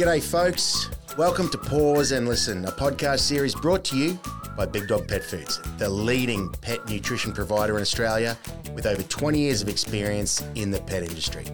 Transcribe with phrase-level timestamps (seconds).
[0.00, 0.88] G'day, folks.
[1.18, 4.18] Welcome to Paws and Listen, a podcast series brought to you
[4.56, 8.38] by Big Dog Pet Foods, the leading pet nutrition provider in Australia
[8.74, 11.44] with over 20 years of experience in the pet industry.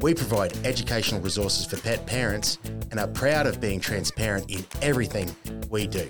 [0.00, 2.58] We provide educational resources for pet parents
[2.90, 5.30] and are proud of being transparent in everything
[5.70, 6.08] we do.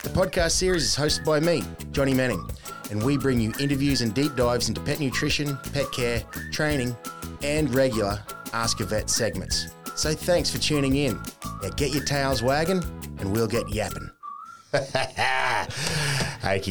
[0.00, 1.62] The podcast series is hosted by me,
[1.92, 2.44] Johnny Manning,
[2.90, 6.96] and we bring you interviews and deep dives into pet nutrition, pet care, training,
[7.44, 8.20] and regular
[8.52, 9.68] Ask a Vet segments.
[10.02, 11.22] So thanks for tuning in.
[11.62, 12.82] Now get your tails wagging
[13.20, 14.10] and we'll get yapping.
[14.72, 15.68] Okie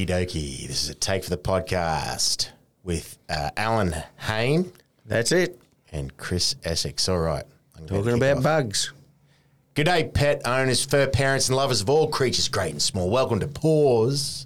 [0.06, 0.68] dokie.
[0.68, 2.50] This is a take for the podcast
[2.84, 4.74] with uh, Allan Hain
[5.06, 5.62] That's it.
[5.94, 7.08] and Chris Essex.
[7.08, 7.46] All right.
[7.78, 8.44] I'm gonna Talking kick about off.
[8.44, 8.92] bugs.
[9.76, 13.10] Good day, pet owners, fur parents, and lovers of all creatures, great and small.
[13.10, 14.46] Welcome to Paws.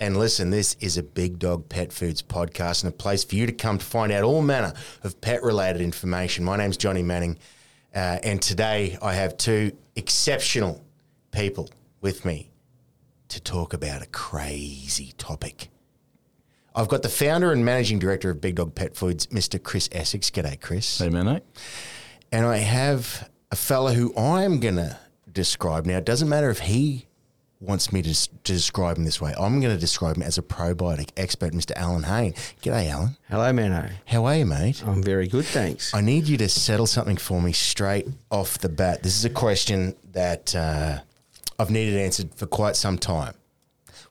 [0.00, 3.46] And listen, this is a Big Dog Pet Foods podcast and a place for you
[3.46, 6.44] to come to find out all manner of pet related information.
[6.44, 7.38] My name's Johnny Manning,
[7.96, 10.84] uh, and today I have two exceptional
[11.30, 11.70] people
[12.02, 12.52] with me
[13.28, 15.70] to talk about a crazy topic.
[16.74, 19.60] I've got the founder and managing director of Big Dog Pet Foods, Mr.
[19.60, 20.30] Chris Essex.
[20.30, 21.40] G'day, Chris Hey, man,
[22.30, 24.98] and I have a fella who I'm going to
[25.32, 25.86] describe.
[25.86, 27.06] Now, it doesn't matter if he
[27.60, 29.34] wants me to, to describe him this way.
[29.38, 31.72] I'm going to describe him as a probiotic expert, Mr.
[31.76, 32.32] Allan Hain.
[32.62, 33.16] G'day, Allan.
[33.28, 33.88] Hello, Mano.
[34.06, 34.82] How are you, mate?
[34.86, 35.94] I'm very good, thanks.
[35.94, 39.02] I need you to settle something for me straight off the bat.
[39.02, 41.00] This is a question that uh,
[41.58, 43.34] I've needed answered for quite some time.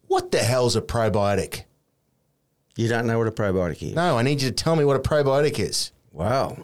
[0.07, 1.63] What the hell's a probiotic?
[2.75, 3.95] You don't know what a probiotic is?
[3.95, 5.91] No, I need you to tell me what a probiotic is.
[6.11, 6.57] Wow.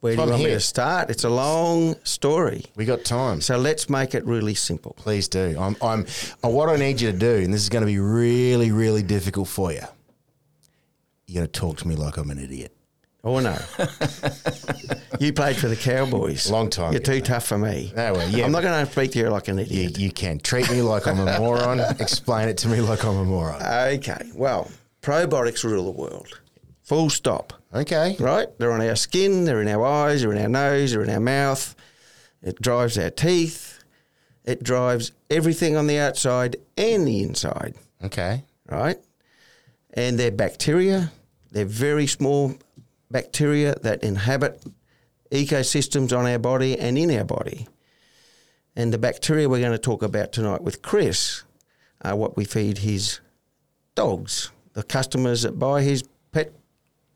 [0.00, 1.10] Where do you want me to start?
[1.10, 2.64] It's a long story.
[2.76, 3.40] We got time.
[3.40, 4.92] So let's make it really simple.
[4.96, 5.56] Please do.
[5.58, 6.06] I'm, I'm,
[6.44, 9.02] uh, what I need you to do, and this is going to be really, really
[9.02, 9.82] difficult for you.
[11.26, 12.74] You're going to talk to me like I'm an idiot.
[13.24, 13.58] Oh, no.
[15.18, 16.48] you played for the Cowboys.
[16.48, 17.92] Long time You're ago, too tough for me.
[17.96, 18.44] No, well, yeah.
[18.44, 19.98] I'm not going to speak to you like an You, idiot.
[19.98, 21.80] you can treat me like I'm a moron.
[21.98, 23.60] Explain it to me like I'm a moron.
[23.60, 24.30] Okay.
[24.34, 24.70] Well,
[25.02, 26.40] probiotics rule the world.
[26.84, 27.57] Full stop.
[27.74, 28.16] Okay.
[28.18, 28.48] right?
[28.58, 31.20] They're on our skin, they're in our eyes, they're in our nose, they're in our
[31.20, 31.74] mouth.
[32.42, 33.82] It drives our teeth.
[34.44, 38.44] It drives everything on the outside and the inside, Okay.
[38.66, 38.96] right?
[39.92, 41.12] And they're bacteria.
[41.50, 42.54] They're very small
[43.10, 44.64] bacteria that inhabit
[45.30, 47.68] ecosystems on our body and in our body.
[48.74, 51.42] And the bacteria we're going to talk about tonight with Chris
[52.02, 53.20] are what we feed his
[53.94, 54.50] dogs.
[54.72, 56.04] The customers that buy his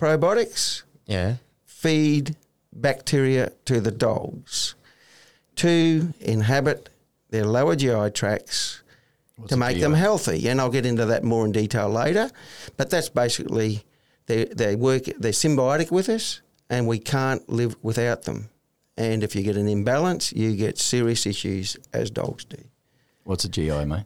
[0.07, 1.37] probiotics Yeah.
[1.65, 2.37] feed
[2.73, 4.75] bacteria to the dogs
[5.57, 6.89] to inhabit
[7.31, 8.83] their lower GI tracts
[9.49, 10.49] to make them healthy.
[10.49, 12.31] And I'll get into that more in detail later.
[12.77, 13.85] But that's basically
[14.27, 16.41] they they work they're symbiotic with us
[16.71, 18.49] and we can't live without them.
[18.97, 22.59] And if you get an imbalance, you get serious issues as dogs do.
[23.25, 24.05] What's a GI, mate?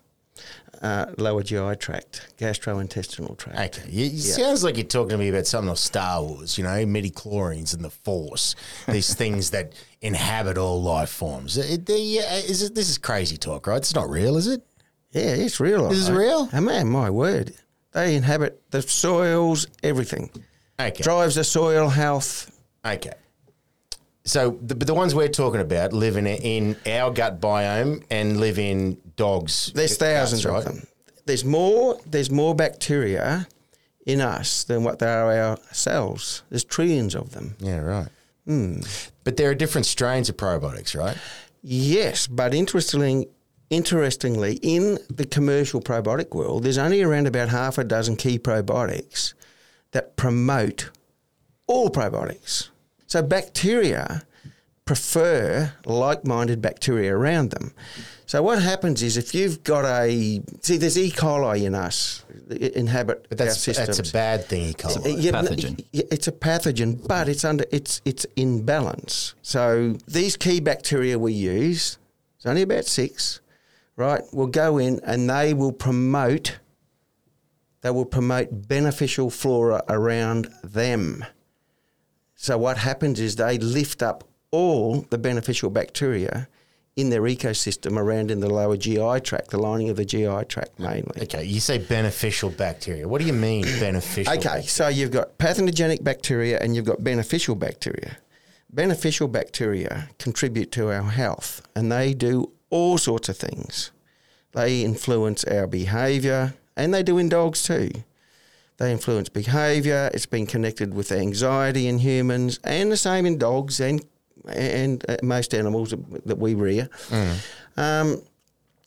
[0.82, 3.78] Uh, lower GI tract, gastrointestinal tract.
[3.78, 3.90] Okay.
[3.90, 7.74] It sounds like you're talking to me about something of Star Wars, you know, midichlorians
[7.74, 8.54] and the Force,
[8.86, 11.56] these things that inhabit all life forms.
[11.56, 13.78] It, the, uh, is it, this is crazy talk, right?
[13.78, 14.62] It's not real, is it?
[15.12, 15.88] Yeah, it's real.
[15.88, 16.48] This is real?
[16.52, 17.54] Oh, man, my word.
[17.92, 20.30] They inhabit the soils, everything.
[20.78, 21.02] Okay.
[21.02, 22.50] Drives the soil health.
[22.84, 23.14] Okay.
[24.26, 28.38] So the, but the ones we're talking about live in, in our gut biome and
[28.38, 29.72] live in dogs.
[29.72, 30.58] There's guts, thousands right?
[30.58, 30.86] of them.
[31.26, 31.98] There's more.
[32.04, 33.46] There's more bacteria
[34.04, 36.42] in us than what there are our cells.
[36.50, 37.56] There's trillions of them.
[37.60, 38.08] Yeah, right.
[38.46, 38.80] Hmm.
[39.24, 41.16] But there are different strains of probiotics, right?
[41.62, 43.28] Yes, but interestingly,
[43.70, 49.34] interestingly, in the commercial probiotic world, there's only around about half a dozen key probiotics
[49.90, 50.90] that promote
[51.66, 52.68] all probiotics.
[53.06, 54.22] So bacteria
[54.84, 57.72] prefer like-minded bacteria around them.
[58.26, 61.10] So what happens is if you've got a see, there's E.
[61.10, 63.96] coli in us inhabit But our that's systems.
[63.98, 65.00] that's a bad thing, Cole.
[65.06, 65.84] Yeah, but Pathogen.
[65.92, 69.34] yeah, It's a pathogen, but it's under it's it's in balance.
[69.42, 71.98] So these key bacteria we use,
[72.36, 73.40] it's only about six,
[73.96, 74.22] right?
[74.32, 76.58] Will go in and they will promote.
[77.82, 81.24] They will promote beneficial flora around them.
[82.36, 86.48] So what happens is they lift up all the beneficial bacteria
[86.94, 90.78] in their ecosystem around in the lower GI tract, the lining of the GI tract
[90.78, 91.22] mainly.
[91.22, 93.08] Okay, you say beneficial bacteria.
[93.08, 94.34] What do you mean beneficial?
[94.34, 98.18] Okay, so you've got pathogenic bacteria and you've got beneficial bacteria.
[98.70, 103.90] Beneficial bacteria contribute to our health and they do all sorts of things.
[104.52, 107.90] They influence our behavior and they do in dogs too.
[108.78, 110.10] They influence behavior.
[110.12, 114.04] It's been connected with anxiety in humans and the same in dogs and
[114.48, 115.94] and uh, most animals
[116.24, 116.88] that we rear.
[117.76, 118.22] Um,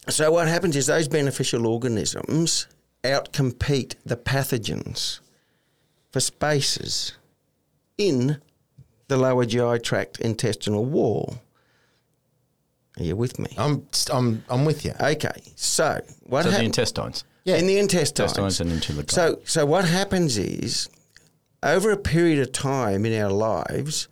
[0.08, 2.68] so what happens is those beneficial organisms
[3.04, 5.20] outcompete the pathogens
[6.12, 7.14] for spaces
[7.98, 8.40] in
[9.08, 11.40] the lower GI tract intestinal wall.
[12.98, 13.50] Are you with me?
[13.58, 14.94] I'm I'm I'm with you.
[15.00, 17.24] Okay, so what So the intestines.
[17.50, 17.58] Yeah.
[17.58, 18.32] in the intestines?
[18.38, 19.12] Intestines and into the gut.
[19.12, 20.90] So, so what happens is,
[21.64, 24.08] over a period of time in our lives,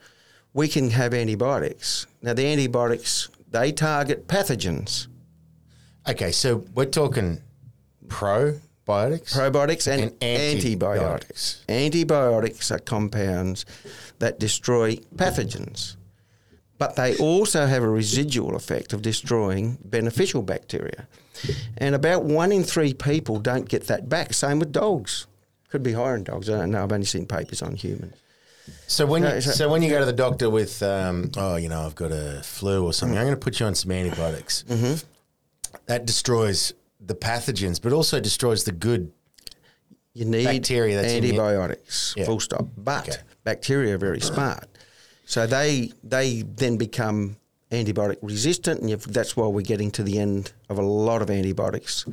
[0.54, 2.06] we can have antibiotics.
[2.22, 5.07] Now, the antibiotics they target pathogens,
[6.10, 7.42] Okay, so we're talking
[8.07, 9.34] probiotics.
[9.34, 10.24] probiotics, and, And antibiotics.
[10.63, 11.63] antibiotics.
[11.69, 13.66] Antibiotics are compounds
[14.19, 15.95] that destroy pathogens,
[16.77, 21.07] but they also have a residual effect of destroying beneficial bacteria.
[21.77, 24.33] And about one in three people don't get that back.
[24.33, 25.27] Same with dogs.
[25.69, 26.50] Could be higher in dogs.
[26.50, 26.83] I don't know.
[26.83, 28.15] I've only seen papers on humans.
[28.88, 31.69] So when you, so- so when you go to the doctor with um, oh you
[31.69, 34.63] know I've got a flu or something, I'm going to put you on some antibiotics.
[34.68, 34.95] Mm-hmm.
[35.85, 39.12] That destroys the pathogens, but also destroys the good.
[40.13, 41.29] You need Bacteria that's in you.
[41.29, 42.25] antibiotics, Yeah.
[42.25, 42.65] full stop.
[42.75, 43.18] But Okay.
[43.44, 44.68] bacteria are very smart,
[45.27, 47.35] so they they then become
[47.69, 52.06] antibiotic resistant, and that's why we're getting to the end of a lot of antibiotics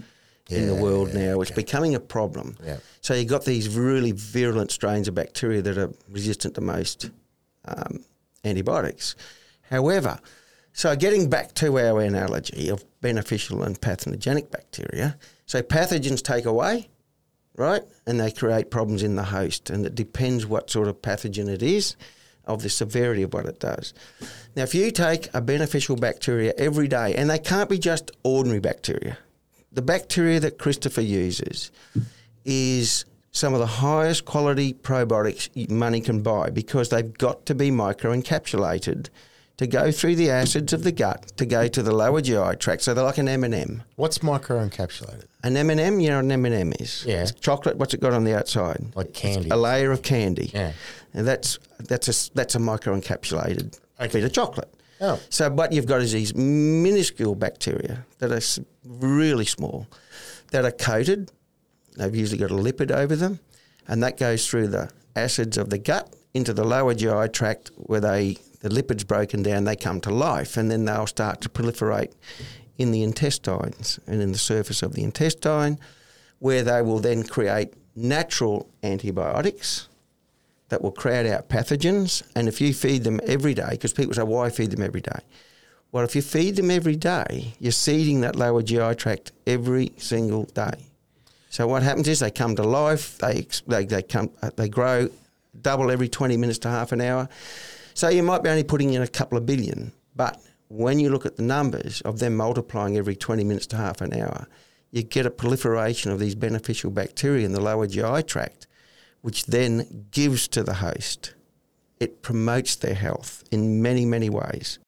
[0.51, 1.41] in the Yeah, world now.
[1.41, 2.57] It's becoming a problem.
[2.63, 2.79] Yeah.
[3.01, 7.11] So you've got these really virulent strains of bacteria that are resistant to most
[7.67, 8.05] um,
[8.45, 9.15] antibiotics.
[9.71, 10.19] However,
[10.73, 15.17] so getting back to our analogy of beneficial and pathogenic bacteria,
[15.47, 16.89] so pathogens take away,
[17.57, 21.49] right, and they create problems in the host, and it depends what sort of pathogen
[21.49, 21.95] it is,
[22.47, 23.95] of the severity of what it does.
[24.57, 28.61] Now, if you take a beneficial bacteria every day, and they can't be just ordinary
[28.61, 29.19] bacteria,
[29.73, 31.73] the bacteria that Christopher uses
[32.45, 37.71] is some of the highest quality probiotics money can buy because they've got to be
[37.71, 39.09] microencapsulated
[39.57, 42.83] to go through the acids of the gut to go to the lower GI tract.
[42.83, 43.83] So they're like an M&M.
[43.97, 45.27] What's microencapsulated?
[45.43, 47.05] An M&M, you know what an M&M is?
[47.07, 47.23] Yeah.
[47.23, 47.77] It's chocolate.
[47.77, 48.85] What's it got on the outside?
[48.95, 49.51] Like candy.
[49.51, 50.51] A layer of candy.
[50.55, 50.73] Yeah.
[51.15, 54.13] And that's that's a that's a microencapsulated Okay.
[54.13, 54.73] bit of chocolate.
[55.01, 55.21] Oh.
[55.31, 59.87] So what you've got is these minuscule bacteria that are really small,
[60.51, 61.31] that are coated.
[61.97, 63.39] They've usually got a lipid over them,
[63.87, 68.01] and that goes through the acids of the gut into the lower GI tract where
[68.01, 69.65] they the lipids broken down.
[69.65, 72.13] They come to life, and then they'll start to proliferate
[72.79, 75.79] in the intestines and in the surface of the intestine,
[76.41, 79.89] where they will then create natural antibiotics
[80.75, 82.25] that will crowd out pathogens.
[82.35, 85.21] And if you feed them every day, because people say, why feed them every day?
[85.93, 90.47] Well, if you feed them every day, you're seeding that lower GI tract every single
[90.47, 90.87] day.
[91.49, 95.09] So what happens is they come to life, they, they, they, come, uh, they grow
[95.63, 97.29] double every 20 minutes to half an hour.
[97.95, 101.25] So you might be only putting in a couple of billion, but when you look
[101.25, 104.49] at the numbers of them multiplying every 20 minutes to half an hour,
[104.91, 108.67] you get a proliferation of these beneficial bacteria in the lower GI tract,
[109.25, 111.33] which then gives to the host.
[111.99, 114.79] It promotes their health in many, many ways.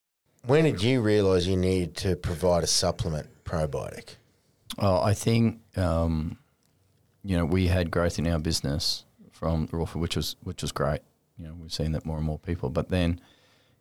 [0.44, 4.16] When did you realise you needed to provide a supplement probiotic?
[4.78, 6.36] Oh, I think um,
[7.24, 10.70] you know we had growth in our business from raw food, which was which was
[10.70, 11.00] great.
[11.38, 12.68] You know, we've seen that more and more people.
[12.68, 13.18] But then,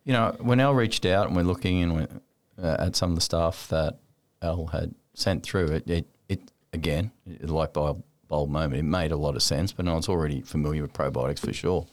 [0.04, 2.08] you know, when Al reached out and we're looking and we're,
[2.62, 3.98] uh, at some of the stuff that
[4.40, 9.12] Al had sent through, it it, it again, it, like bulb bulb moment, it made
[9.12, 9.72] a lot of sense.
[9.72, 11.86] But I was already familiar with probiotics for sure.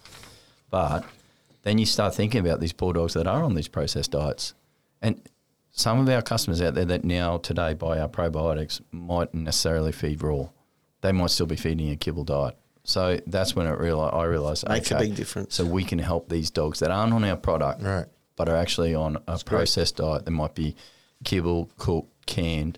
[0.70, 1.06] But
[1.64, 4.54] then you start thinking about these poor dogs that are on these processed diets,
[5.02, 5.22] and
[5.72, 10.22] some of our customers out there that now today buy our probiotics might necessarily feed
[10.22, 10.48] raw.
[11.02, 12.56] They might still be feeding a kibble diet.
[12.84, 15.56] So that's when it reali I realised Makes a okay, big difference.
[15.56, 18.06] So we can help these dogs that aren't on our product, Right.
[18.36, 20.26] but are actually on a processed diet.
[20.26, 20.76] That might be
[21.24, 22.78] kibble, cooked, canned.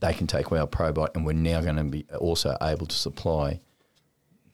[0.00, 3.60] They can take our probiotic, and we're now going to be also able to supply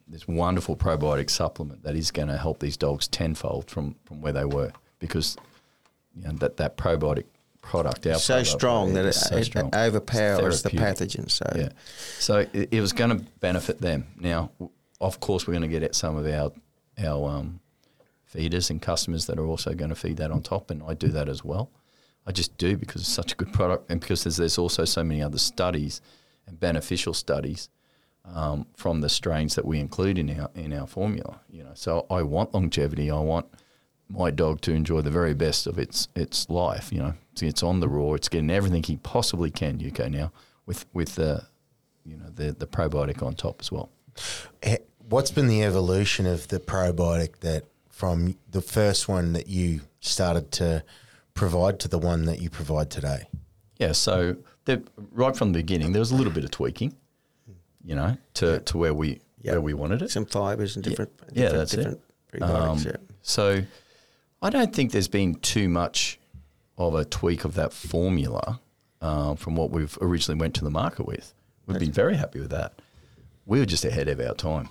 [0.06, 4.32] this wonderful probiotic supplement that is going to help these dogs tenfold from, from where
[4.32, 5.36] they were because
[6.14, 7.24] you know, that, that probiotic
[7.64, 9.74] product, our so strong that it, so it strong.
[9.74, 11.30] overpowers the pathogens.
[11.32, 11.70] So Yeah.
[12.18, 14.06] So it, it was going to benefit them.
[14.18, 14.50] Now,
[15.00, 16.52] of course, we're going to get at some of our
[17.02, 17.60] our um,
[18.24, 21.08] feeders and customers that are also going to feed that on top, and I do
[21.08, 21.70] that as well.
[22.26, 25.04] I just do because it's such a good product, and because there's, there's also so
[25.04, 26.00] many other studies
[26.46, 27.68] and beneficial studies
[28.24, 31.40] um, from the strains that we include in our in our formula.
[31.50, 33.10] You know, so I want longevity.
[33.10, 33.46] I want
[34.08, 36.92] my dog to enjoy the very best of its its life.
[36.92, 38.14] You know, it's on the raw.
[38.14, 39.84] It's getting everything he possibly can.
[39.84, 40.32] UK now
[40.66, 41.44] with with the
[42.04, 43.90] you know the the probiotic on top as well.
[44.62, 49.82] Eh, What's been the evolution of the probiotic that from the first one that you
[50.00, 50.82] started to
[51.38, 53.28] provide to the one that you provide today?
[53.78, 56.94] Yeah, so there- right from the beginning, there was a little bit of tweaking,
[57.84, 59.52] you know, to, to where we Yeah.
[59.52, 60.10] where we wanted it.
[60.10, 61.76] Some fibres and different, Yeah, different, that's it.
[61.76, 62.00] different
[62.32, 62.68] prebiotics.
[62.68, 62.96] Um, yeah.
[63.22, 63.62] So
[64.40, 66.18] I don't think there's been too much
[66.78, 68.60] of a tweak of that formula
[69.00, 71.34] uh, from what we've originally went to the market with.
[71.66, 72.80] We've been very happy with that.
[73.46, 74.68] We were just ahead of our time.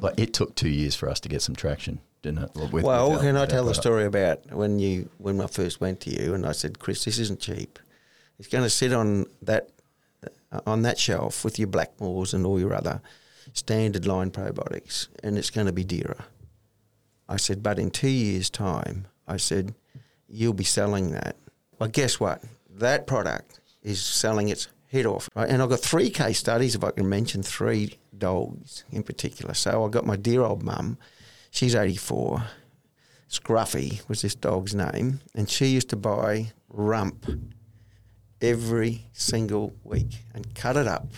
[0.00, 3.24] Like it took two years for us to get some traction, With- Well, with our-
[3.24, 3.82] can I tell the product.
[3.82, 7.18] story about when you when I first went to you and I said, Chris, this
[7.18, 7.78] isn't cheap.
[8.38, 9.68] It's going to sit on that
[10.52, 13.00] uh, on that shelf with your Blackmores and all your other
[13.52, 16.24] standard line probiotics, and it's going to be dearer.
[17.28, 19.74] I said, but in two years' time, I said,
[20.28, 21.36] you'll be selling that.
[21.78, 22.42] Well, guess what?
[22.70, 25.28] That product is selling its head off.
[25.34, 25.48] Right?
[25.48, 29.54] And I've got three case studies, if I can mention three dogs in particular.
[29.54, 30.98] So I got my dear old mum.
[31.56, 32.44] She's 84.
[33.30, 35.20] Scruffy was this dog's name.
[35.34, 37.24] And she used to buy rump
[38.42, 41.08] every single week and cut it up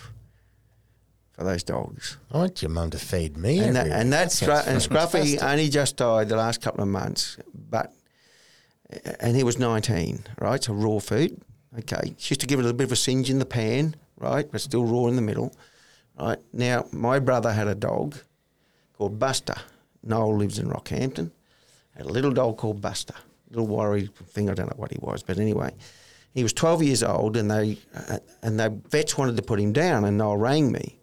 [1.33, 2.17] for those dogs.
[2.31, 3.59] I want your mum to feed me.
[3.59, 5.43] And, that, and that's Scru- and Scruffy fantastic.
[5.43, 7.91] only just died the last couple of months, but
[9.19, 10.63] and he was 19, right?
[10.63, 11.41] So raw food.
[11.79, 13.93] Okay, she used to give it a little bit of a singe in the pan,
[14.17, 15.53] right, but still raw in the middle,
[16.17, 16.39] right?
[16.53, 18.15] Now my brother had a dog
[18.93, 19.55] called Buster.
[20.03, 21.31] Noel lives in Rockhampton.
[21.95, 23.15] Had a little dog called Buster,
[23.49, 24.49] little worry thing.
[24.49, 25.73] I don't know what he was, but anyway,
[26.33, 29.73] he was 12 years old, and they uh, and the vets wanted to put him
[29.73, 30.99] down, and Noel rang me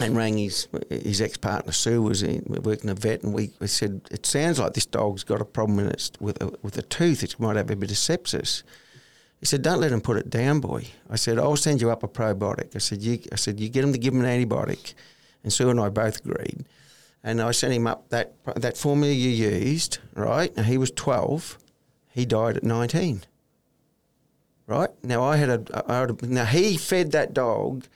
[0.00, 3.66] and rang his his ex partner Sue was in, working a vet, and we, we
[3.66, 5.76] said it sounds like this dog's got a problem
[6.20, 7.22] with a, with a tooth.
[7.22, 8.62] It might have a bit of sepsis.
[9.40, 12.02] He said, "Don't let him put it down, boy." I said, "I'll send you up
[12.02, 14.94] a probiotic." I said, "You," I said, "You get him to give him an antibiotic,"
[15.42, 16.64] and Sue and I both agreed.
[17.26, 20.50] And I sent him up that that formula you used, right?
[20.56, 21.58] And he was twelve.
[22.08, 23.24] He died at nineteen.
[24.66, 27.86] Right now, I had a, I had a now he fed that dog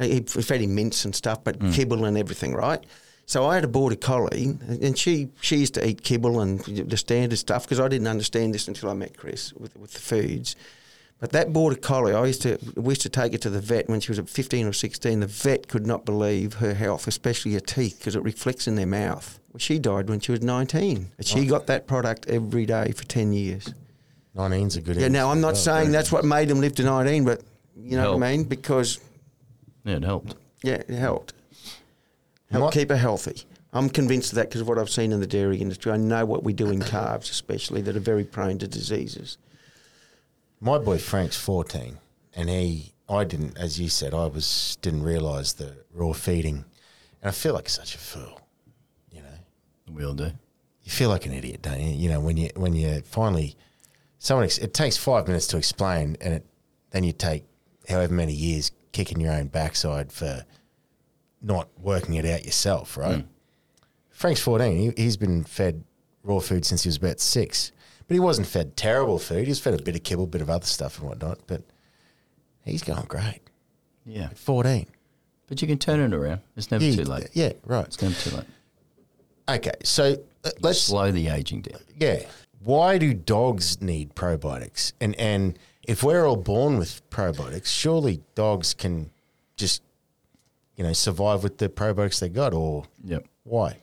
[0.00, 1.72] he fed him mints and stuff, but mm.
[1.74, 2.82] kibble and everything, right?
[3.26, 6.96] So I had a border collie, and she she used to eat kibble and the
[6.96, 10.56] standard stuff because I didn't understand this until I met Chris with with the foods.
[11.20, 13.88] But that border collie, I used to we used to take her to the vet
[13.90, 15.20] when she was at fifteen or sixteen.
[15.20, 18.86] The vet could not believe her health, especially her teeth, because it reflects in their
[18.86, 19.38] mouth.
[19.58, 23.32] She died when she was nineteen, but she got that product every day for ten
[23.32, 23.74] years.
[24.36, 25.02] 19's a good age.
[25.02, 25.08] Yeah.
[25.08, 27.42] Now I'm not saying that's what made them live to nineteen, but
[27.76, 28.98] you know what I mean because
[29.84, 30.36] Yeah, it helped.
[30.62, 31.34] yeah, it helped.
[32.50, 33.42] Help keep her healthy.
[33.72, 35.92] I'm convinced of that because of what I've seen in the dairy industry.
[35.92, 39.36] I know what we do in calves, especially that are very prone to diseases.
[40.60, 41.98] My boy Frank's 14,
[42.34, 46.64] and he, I didn't, as you said, I was didn't realise the raw feeding,
[47.22, 48.40] and I feel like such a fool.
[49.10, 50.32] You know, We all do.
[50.82, 51.94] you feel like an idiot, don't you?
[51.94, 53.56] You know, when you when you finally
[54.18, 56.46] someone, ex- it takes five minutes to explain, and it
[56.90, 57.44] then you take
[57.88, 60.44] however many years kicking your own backside for
[61.40, 63.20] not working it out yourself, right?
[63.20, 63.24] Mm.
[64.10, 64.76] Frank's 14.
[64.76, 65.84] He, he's been fed
[66.22, 67.72] raw food since he was about six.
[68.10, 69.44] But he wasn't fed terrible food.
[69.44, 71.38] He was fed a bit of kibble, a bit of other stuff and whatnot.
[71.46, 71.62] But
[72.64, 73.38] he's going great.
[74.04, 74.24] Yeah.
[74.24, 74.88] At 14.
[75.46, 76.40] But you can turn it around.
[76.56, 77.28] It's never Yeah, too late.
[77.34, 77.86] Yeah, right.
[77.86, 78.46] It's never too late.
[79.48, 81.80] Okay, so uh, let's Slow the aging down.
[82.00, 82.22] yeah.
[82.64, 84.92] Why do dogs need probiotics?
[85.00, 89.10] And and if we're all born with probiotics, surely dogs can
[89.56, 89.82] just
[90.74, 93.24] you know survive with the probiotics they got, or Yep.
[93.44, 93.76] why?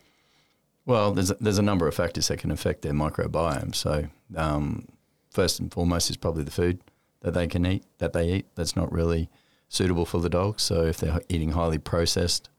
[0.85, 3.73] Well, there's a, there's a number of factors that can affect their microbiome.
[3.75, 4.87] So, um,
[5.29, 6.79] first and foremost is probably the food
[7.21, 9.29] that they can eat, that they eat, that's not really
[9.69, 10.59] suitable for the dog.
[10.59, 12.49] So, if they're eating highly processed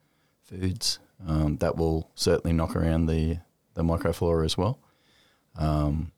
[0.43, 3.39] foods, um, that will certainly knock around the,
[3.75, 4.79] the microflora as well.
[5.57, 6.13] Um,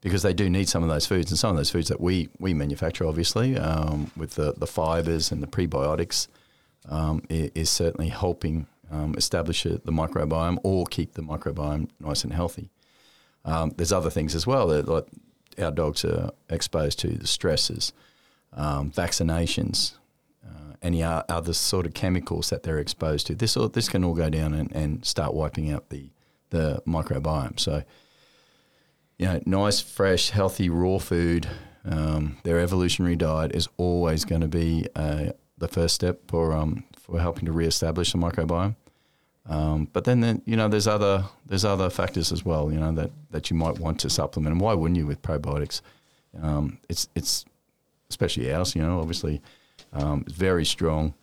[0.00, 2.28] because they do need some of those foods, and some of those foods that we,
[2.38, 6.28] we manufacture, obviously, um, with the, the fibers and the prebiotics,
[6.88, 12.70] um, is certainly helping um, establish the microbiome or keep the microbiome nice and healthy.
[13.44, 15.06] Um, there's other things as well that like
[15.60, 17.92] our dogs are exposed to the stresses,
[18.52, 19.94] um, vaccinations,
[20.44, 23.34] uh, any other sort of chemicals that they're exposed to.
[23.34, 26.10] This all, this can all go down and, and start wiping out the
[26.50, 27.60] the microbiome.
[27.60, 27.82] So,
[29.18, 31.46] you know, nice, fresh, healthy, raw food.
[31.84, 36.84] Um, their evolutionary diet is always going to be uh, the first step for um,
[36.96, 38.76] for helping to reestablish the microbiome.
[39.48, 42.70] Um, but then, you know, there's other there's other factors as well.
[42.70, 45.80] You know that, that you might want to supplement, and why wouldn't you with probiotics?
[46.42, 47.46] Um, it's it's
[48.10, 48.76] especially ours.
[48.76, 49.40] You know, obviously,
[49.92, 51.14] um, it's very strong.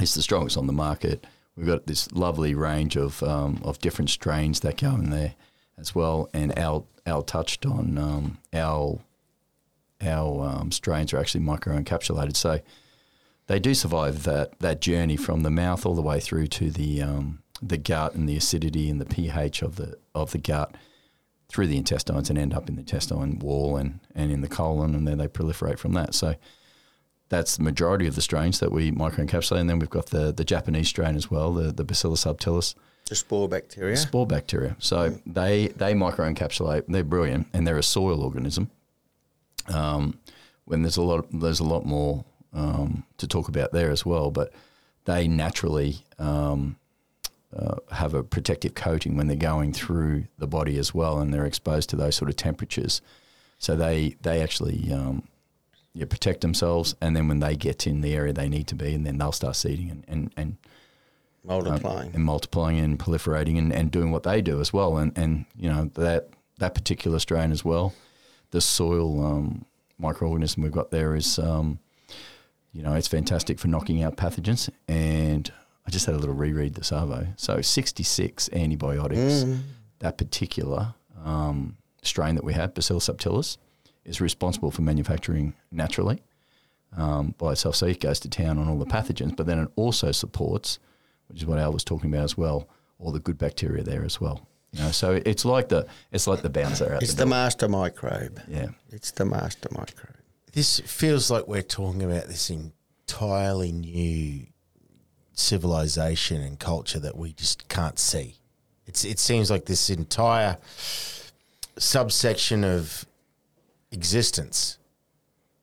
[0.00, 1.26] It's the strongest on the market.
[1.56, 5.34] We've got this lovely range of um, of different strains that go in there,
[5.76, 6.28] as well.
[6.32, 9.00] And Al Al touched on um, our
[10.00, 12.60] our um, strains are actually microencapsulated, so
[13.50, 17.02] they do survive that that journey from the mouth all the way through to the
[17.02, 20.76] um, the gut and the acidity and the pH of the of the gut
[21.48, 24.94] through the intestines and end up in the intestine wall and, and in the colon,
[24.94, 26.14] and then they proliferate from that.
[26.14, 26.36] So
[27.28, 29.58] that's the majority of the strains that we microencapsulate.
[29.58, 32.76] And then we've got the, the Japanese strain as well, the, the Bacillus subtilis,
[33.08, 33.96] The spore bacteria.
[33.96, 34.76] spore bacteria.
[34.78, 36.84] So they, they microencapsulate.
[36.86, 38.70] They're brilliant, and they're a soil organism.
[39.66, 40.20] Um,
[40.66, 44.30] when there's a lot, there's a lot more um, to talk about there as well.
[44.30, 44.52] But
[45.04, 46.76] they naturally um,
[47.56, 51.46] uh, have a protective coating when they're going through the body as well, and they're
[51.46, 53.00] exposed to those sort of temperatures.
[53.58, 55.28] So they they actually um,
[55.94, 58.94] yeah, protect themselves, and then when they get in the area they need to be,
[58.94, 60.56] and then they'll start seeding and and, and
[61.44, 62.14] multiplying.
[62.14, 64.96] and multiplying and proliferating and, and doing what they do as well.
[64.96, 66.28] And, and you know that
[66.58, 67.94] that particular strain as well,
[68.50, 69.64] the soil um,
[70.00, 71.78] microorganism we've got there is, um,
[72.72, 74.68] you know, it's fantastic for knocking out pathogens.
[74.88, 75.50] And
[75.86, 77.26] I just had a little reread the Savo.
[77.36, 79.44] So 66 antibiotics.
[79.98, 83.58] That particular um, strain that we have, Bacillus subtilis,
[84.04, 86.22] is responsible for manufacturing naturally
[86.96, 87.76] um, by itself.
[87.76, 90.78] So it goes to town on all the pathogens, but then it also supports,
[91.28, 94.20] which is what Al was talking about as well, all the good bacteria there as
[94.20, 94.46] well.
[94.72, 97.68] You know, so it's like the it's like the bouncer out it's the the master
[97.68, 98.40] microbe.
[98.48, 98.68] yeah.
[98.90, 100.14] It's the master microbe.
[100.52, 104.46] This feels like we're talking about this entirely new
[105.32, 108.36] civilization and culture that we just can't see.
[108.86, 110.58] It's it seems like this entire
[111.78, 113.06] subsection of
[113.92, 114.78] existence.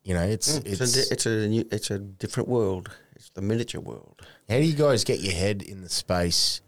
[0.04, 0.98] You know, it's It's, it's.
[0.98, 2.90] a, it's a new, it's a different world.
[3.16, 4.26] It's the miniature world.
[4.50, 6.62] how do you guys get your head in the space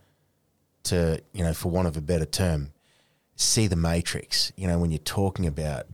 [0.83, 2.73] to you know, for want of a better term,
[3.35, 4.51] see the matrix?
[4.57, 5.85] You know, when you're talking about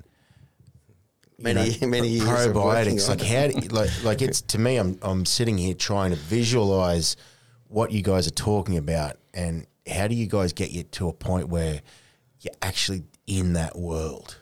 [1.37, 3.09] you Many know, many years probiotics.
[3.09, 6.17] on Like how, do like like it's to me, I'm I'm sitting here trying to
[6.17, 7.17] visualize
[7.67, 11.13] what you guys are talking about, and how do you guys get you to a
[11.13, 11.81] point where
[12.41, 14.39] you're actually in that world?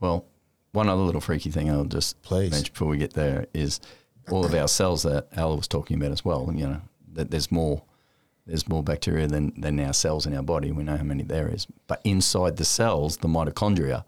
[0.00, 0.24] Well,
[0.72, 2.50] one other little freaky thing I'll just Please.
[2.50, 3.80] mention before we get there is
[4.30, 6.50] all of our cells that Al was talking about as well.
[6.54, 6.80] You know,
[7.12, 7.82] that there's more
[8.46, 10.70] there's more bacteria than, than our cells in our body.
[10.70, 11.66] We know how many there is.
[11.86, 14.04] But inside the cells, the mitochondria,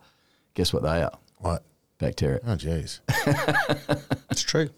[0.54, 1.12] guess what they are?
[1.38, 1.62] What?
[1.98, 2.40] Bacteria.
[2.46, 3.00] Oh, jeez.
[4.30, 4.68] It's true.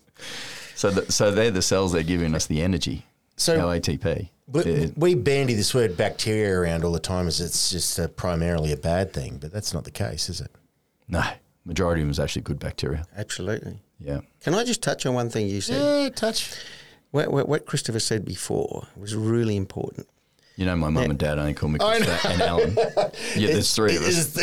[0.76, 3.04] So, the, so they're the cells that are giving us the energy.
[3.37, 4.28] So- our ATP.
[4.50, 8.72] We, we bandy this word bacteria around all the time as it's just uh primarily
[8.72, 10.50] a bad thing, but that's not the case, is it?
[11.07, 11.22] no,
[11.66, 13.04] majority of them is actually good bacteria.
[13.14, 13.78] Absolutely.
[13.98, 14.20] Yeah.
[14.40, 15.83] Can I just touch on one thing you said?
[16.02, 16.54] Yeah, touch.
[17.11, 20.09] What, what, what Christopher said before was really important.
[20.59, 22.77] You know, my mum and dad only call me I Chris and Allan.
[23.37, 24.27] Yeah, there's three of us.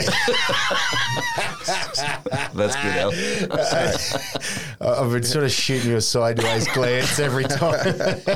[2.53, 3.11] That's good, Al.
[5.05, 7.97] I've been sort of shooting you a sideways glance every time.
[7.99, 8.23] so,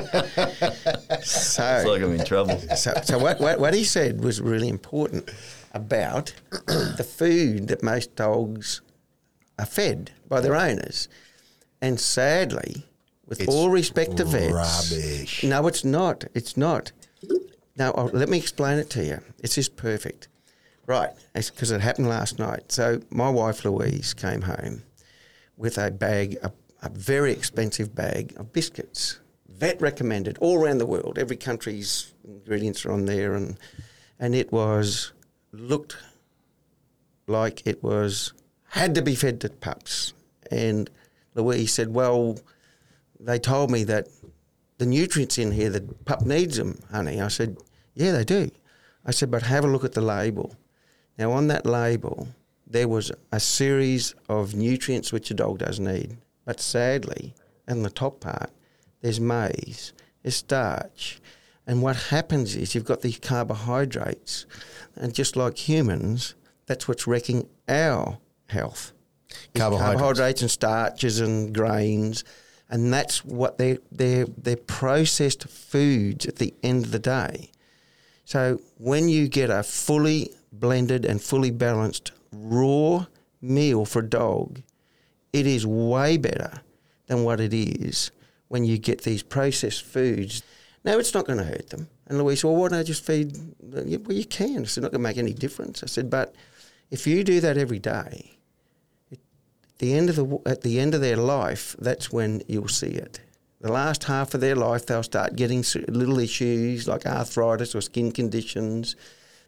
[1.11, 2.59] It's So, like I'm in trouble.
[2.75, 5.31] so, so what, what, what he said was really important
[5.73, 6.33] about
[6.67, 8.81] the food that most dogs
[9.57, 11.07] are fed by their owners.
[11.81, 12.83] And sadly,
[13.25, 15.45] with It's all respect to vets, rubbish.
[15.45, 16.25] No, it's not.
[16.33, 16.91] It's not.
[17.79, 19.21] Now, oh, let me explain it to you.
[19.41, 20.27] It's just perfect.
[20.85, 22.71] Right, because it happened last night.
[22.71, 24.83] So my wife Louise came home
[25.55, 30.85] with a bag, a, a very expensive bag of biscuits, vet recommended, all around the
[30.85, 31.17] world.
[31.17, 33.57] Every country's ingredients are on there, and
[34.19, 35.13] and it was
[35.53, 35.95] looked
[37.27, 38.33] like it was
[38.69, 40.13] had to be fed to pups.
[40.51, 40.89] And
[41.35, 42.39] Louise said, "Well,
[43.19, 44.07] they told me that
[44.79, 47.57] the nutrients in here, the pup needs them, honey." I said,
[47.93, 48.51] "Yeah, they do."
[49.05, 50.55] I said, "But have a look at the label."
[51.17, 52.29] Now, on that label,
[52.65, 57.33] there was a series of nutrients which a dog does need, but sadly,
[57.67, 58.51] in the top part,
[59.01, 61.19] there's maize, there's starch,
[61.65, 64.45] and what happens is you've got these carbohydrates,
[64.95, 68.91] and just like humans, that's what's wrecking our health.
[69.53, 69.99] Carbohydrates.
[69.99, 72.23] carbohydrates and starches and grains,
[72.69, 77.51] and that's what they're they're they're processed foods at the end of the day.
[78.29, 83.07] So when you get a fully blended and fully balanced raw
[83.41, 84.61] meal for a dog,
[85.33, 86.61] it is way better
[87.07, 88.11] than what it is
[88.47, 90.43] when you get these processed foods.
[90.83, 91.87] Now it's not going to hurt them.
[92.05, 93.35] And Louise, well, why don't I just feed?
[93.61, 94.61] Well, you can.
[94.61, 95.81] It's not going to make any difference.
[95.81, 96.35] I said, but
[96.91, 98.37] if you do that every day,
[99.79, 103.21] the end of the at the end of their life, that's when you'll see it.
[103.61, 108.11] The last half of their life, they'll start getting little issues like arthritis or skin
[108.11, 108.95] conditions.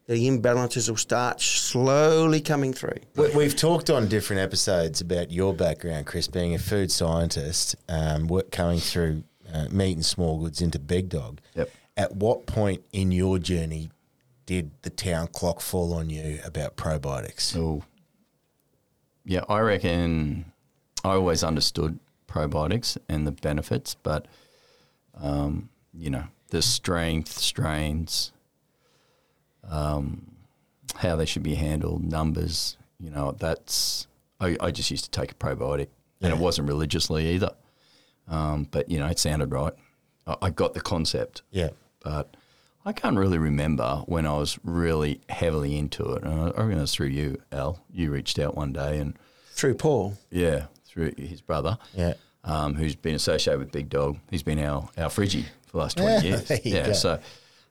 [0.08, 2.98] the imbalances will start slowly coming through.
[3.16, 8.28] We- We've talked on different episodes about your background, Chris, being a food scientist, um,
[8.28, 11.40] work coming through uh, meat and small goods into Big Dog.
[11.56, 11.70] Yep.
[11.96, 13.92] At what point in your journey
[14.48, 17.56] did the town clock fall on you about probiotics?
[17.56, 17.84] Oh,
[19.24, 19.44] yeah.
[19.48, 20.52] I reckon
[21.06, 22.00] I always understood
[22.32, 24.26] probiotics and the benefits, but
[25.22, 28.32] um, you know the strength, strains,
[29.70, 30.32] um,
[30.96, 32.78] how they should be handled, numbers.
[33.00, 34.08] You know, that's
[34.40, 35.88] I, I just used to take a probiotic,
[36.22, 37.52] and it wasn't religiously either.
[38.28, 39.74] Um, but you know, it sounded right.
[40.28, 41.70] I, I got the concept Yeah.
[42.04, 42.36] but
[42.86, 46.24] I can't really remember when I was really heavily into it.
[46.24, 47.80] And I, I reckon it was through you, Al.
[47.92, 49.18] You reached out one day, and
[49.52, 50.18] Through Paul.
[50.30, 52.14] yeah, through his brother, Yeah.
[52.44, 54.18] um, who's been associated with Big Dog.
[54.30, 56.52] He's been our our Friggy for the last twenty years.
[56.66, 56.94] yeah, go.
[56.94, 57.20] so.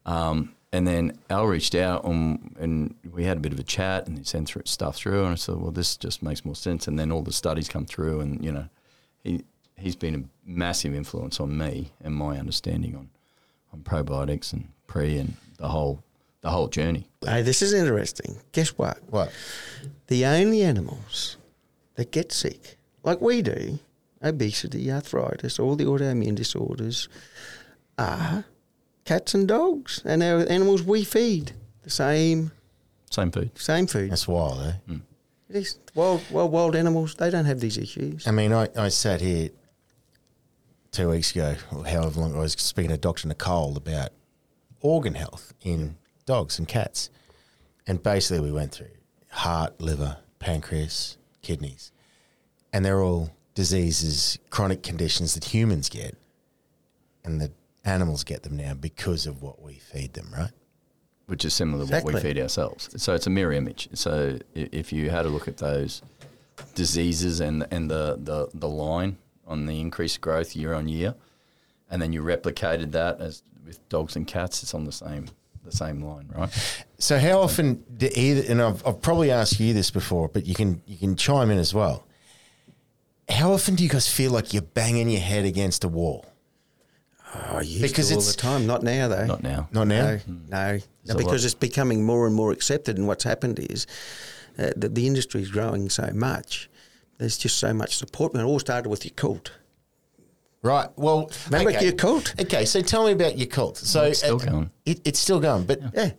[0.07, 4.07] Um, and then Al reached out and, and we had a bit of a chat
[4.07, 6.87] and he sent through stuff through and I said, well, this just makes more sense.
[6.87, 8.69] And then all the studies come through and, you know,
[9.25, 9.43] he,
[9.77, 13.11] he's been a massive influence on me and my understanding on,
[13.73, 16.05] on probiotics and pre and the whole,
[16.43, 17.09] the whole journey.
[17.25, 18.37] Hey, this is interesting.
[18.53, 19.01] Guess what?
[19.11, 19.33] What?
[20.07, 21.37] The only animals
[21.97, 23.79] that get sick, like we do,
[24.23, 27.09] obesity, arthritis, all the autoimmune disorders,
[27.99, 28.45] are
[29.05, 32.53] cats and dogs, and our animals we feed the same
[33.11, 33.51] Same food.
[33.59, 34.11] same food.
[34.11, 34.95] That's wild, eh?
[35.49, 37.15] It is wild, wild, wild animals.
[37.17, 38.27] They don't have these issues.
[38.27, 39.51] I mean, I, I sat here
[40.93, 43.27] two weeks ago, or however long I was speaking to Dr.
[43.29, 44.11] Nicole about
[44.81, 47.11] organ health in dogs and cats.
[47.87, 48.91] And basically, we went through
[49.31, 51.91] heart, liver, pancreas, kidneys.
[52.73, 56.17] And they're all diseases, chronic conditions that humans get.
[57.25, 57.51] And the
[57.85, 60.53] animals get them now because of what we feed them, right?
[61.31, 62.91] which is similar to what we feed ourselves.
[63.01, 63.89] So it's a mirror image.
[63.95, 66.03] So if you had a look at those
[66.75, 71.15] diseases and and the, the, the line on the increased growth year on year,
[71.89, 75.27] and then you replicated that as with dogs and cats, it's on the same
[75.65, 76.51] the same line, right?
[76.99, 80.57] So how often do either and I've, I've probably asked you this before, but you
[80.57, 82.09] can you can chime in as well.
[83.31, 86.27] How often do you guys feel like you're banging your head against a wall?
[87.35, 88.67] Oh, you Because because to all it's- the time.
[88.67, 89.27] Not now, though.
[89.27, 89.69] Not now.
[89.73, 90.19] Not now.
[90.27, 92.99] No, no, no because it's becoming more and more accepted.
[92.99, 93.87] And what's happened is
[94.59, 96.69] uh, that the industry is growing so much.
[97.19, 98.33] There's just so much support.
[98.33, 99.51] And it all started with Yakult.
[100.63, 100.89] Right.
[100.97, 101.93] Well, Remember okay.
[101.93, 102.39] Yakult?
[102.43, 103.77] Okay, so tell me about Yakult.
[103.77, 104.71] So It's still uh, going.
[104.85, 106.11] It, it's still going, but Yeah.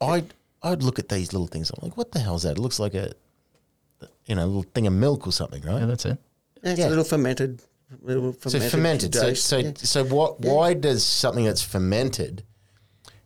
[0.00, 0.24] I
[0.62, 1.70] I'd look at these little things.
[1.70, 2.52] I'm like, what the hell's that?
[2.52, 3.12] It looks like a
[4.26, 5.80] you know little thing of milk or something, right?
[5.80, 6.18] Yeah, that's it.
[6.62, 6.88] Yeah it's Yeah.
[6.88, 7.62] a little fermented.
[8.02, 8.70] Little so fermented.
[8.70, 9.14] fermented.
[9.14, 9.72] So so Yeah.
[9.76, 10.40] so what?
[10.40, 12.44] Why does something that's fermented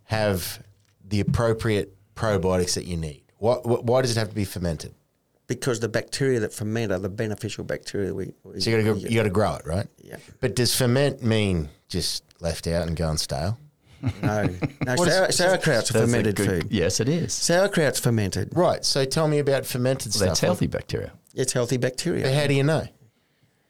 [0.04, 0.62] have
[1.06, 3.22] the appropriate probiotics that you need?
[3.38, 4.94] What, what why does it have to be fermented?
[5.48, 8.32] because the bacteria that ferment are the beneficial bacteria we.
[8.42, 9.86] we So you got to go, you got to grow it, right?
[10.02, 10.16] Yeah.
[10.40, 13.58] But does ferment mean just left out and going stale?
[14.22, 14.48] No, no.
[14.96, 16.66] What is- sour, sauerkraut's a That's a fermented good- food.
[16.72, 17.34] Yes, it is.
[17.34, 18.56] Sauerkraut's fermented.
[18.56, 18.82] Right.
[18.82, 20.28] So tell me about fermented Well, stuff.
[20.28, 21.12] that's healthy bacteria.
[21.34, 22.22] It's healthy bacteria.
[22.24, 22.86] But how do you know?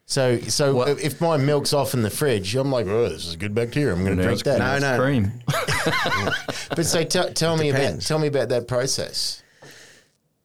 [0.05, 3.35] So, so What- if my milk's off in the fridge, I'm like, oh, this is
[3.35, 3.93] good bacteria.
[3.93, 4.59] I'm going to drink that.
[4.59, 5.01] now No, no.
[5.03, 5.31] Cream.
[6.75, 8.07] But so, t- tell me about depends.
[8.07, 9.43] tell me about that process.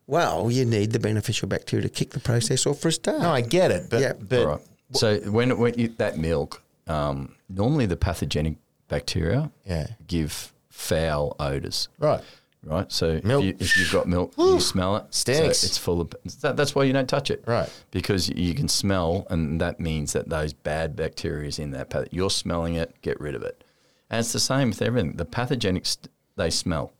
[0.06, 3.20] Well, you need the beneficial bacteria to kick the process off for a start.
[3.20, 4.12] No, I get it, but Yeah.
[4.14, 4.60] but Right.
[4.94, 8.56] So when when you, that milk, um, normally the pathogenic
[8.88, 11.88] bacteria yeah, give foul odors.
[11.98, 12.22] right.
[12.64, 12.90] Right?
[12.92, 13.44] So Milk.
[13.44, 15.04] If, you, if you've got milk, you smell it.
[15.10, 15.58] Stinks.
[15.58, 16.12] So it's full of.
[16.42, 17.68] That, that's why you don't touch it, Right.
[17.90, 21.90] Because you can smell, and that means that those bad bacteria is in that.
[21.90, 23.00] path- You're smelling it.
[23.02, 23.64] Get rid of it.
[24.10, 25.16] And it's the same with everything.
[25.16, 25.98] The pathogenics
[26.36, 26.92] they smell,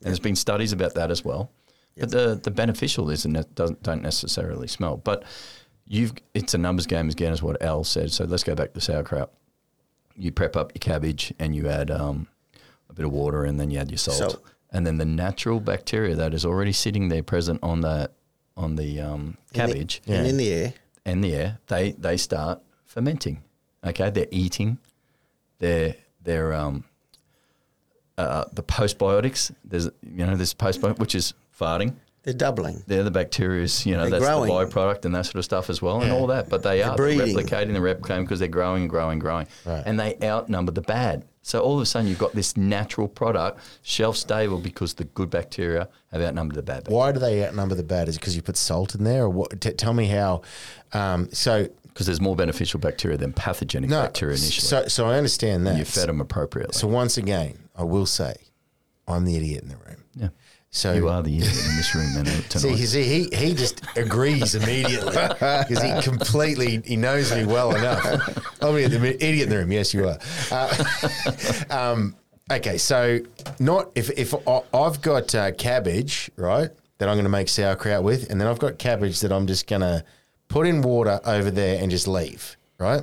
[0.00, 1.50] and there's been studies about that as well.
[1.96, 4.96] But the the beneficial isn't it doesn't don't necessarily smell.
[4.96, 5.24] But
[5.86, 8.10] you've it's a numbers game again, is what Al said.
[8.12, 9.32] So let's go back to the sauerkraut.
[10.16, 12.26] You prep up your cabbage and you add um,
[12.90, 14.44] a bit of water, and then you add your salt Salt.
[14.72, 18.10] And then the natural bacteria that is already sitting there present on the
[18.56, 20.74] on the um, In the- cabbage And in the air.
[21.04, 23.42] and the air, they they start fermenting.
[23.84, 24.78] Okay, they're eating.
[25.58, 26.84] They're they're um,
[28.16, 29.52] uh, the postbiotics.
[29.64, 31.94] There's you know there's postbiotic which is farting.
[32.28, 32.82] They're doubling.
[32.86, 34.48] They're the bacteria's, you know, They're that's growing.
[34.48, 36.48] the byproduct and that sort of stuff as well, and all that.
[36.50, 37.34] But they are they're breeding.
[37.36, 39.82] replicating, they're replicating because they're growing and growing and growing, Right.
[39.86, 41.24] and they outnumber the bad.
[41.42, 45.30] So all of a sudden, you've got this natural product, shelf stable, because the good
[45.30, 46.84] bacteria have outnumbered the bad.
[46.84, 46.98] Bacteria.
[46.98, 48.08] Why do they outnumber the bad?
[48.08, 49.58] Is it because you put salt in there, or what?
[49.60, 50.42] T- tell me how.
[50.92, 54.68] Um, so Because there's more beneficial bacteria than pathogenic no, bacteria initially.
[54.68, 55.76] so so I understand that.
[55.78, 56.74] you fed them appropriately.
[56.74, 58.34] So once again, I will say,
[59.08, 60.04] I'm the idiot in the room.
[60.14, 60.28] yeah.
[60.70, 64.54] So You are the idiot in this room man, See, see, he, he just agrees
[64.54, 68.04] immediately because he completely he knows me well enough.
[68.62, 69.72] I'll be the idiot in the room.
[69.72, 70.18] Yes, you are.
[70.50, 70.84] Uh,
[71.70, 72.16] um,
[72.52, 73.18] okay, so
[73.58, 78.02] not if if I- I've got uh, cabbage right that I'm going to make sauerkraut
[78.04, 80.04] with, and then I've got cabbage that I'm just going to
[80.48, 82.56] put in water over there and just leave.
[82.78, 83.02] Right?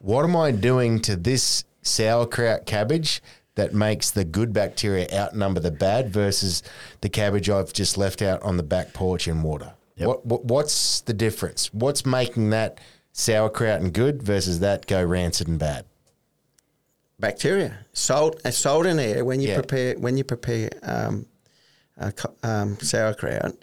[0.00, 3.22] What am I doing to this sauerkraut cabbage
[3.58, 6.62] that makes the good bacteria outnumber the bad versus
[7.00, 9.72] the cabbage I've just left out on the back porch in water?
[9.96, 10.06] Yep.
[10.06, 11.74] What, what what's the difference?
[11.74, 12.78] What's making that
[13.12, 15.84] sauerkraut and good versus that go rancid and bad?
[17.20, 19.24] bacteria, salt, uh, salt and air.
[19.24, 19.56] When you Yeah.
[19.56, 21.26] prepare when you prepare um,
[22.00, 22.12] uh,
[22.44, 23.56] um, sauerkraut,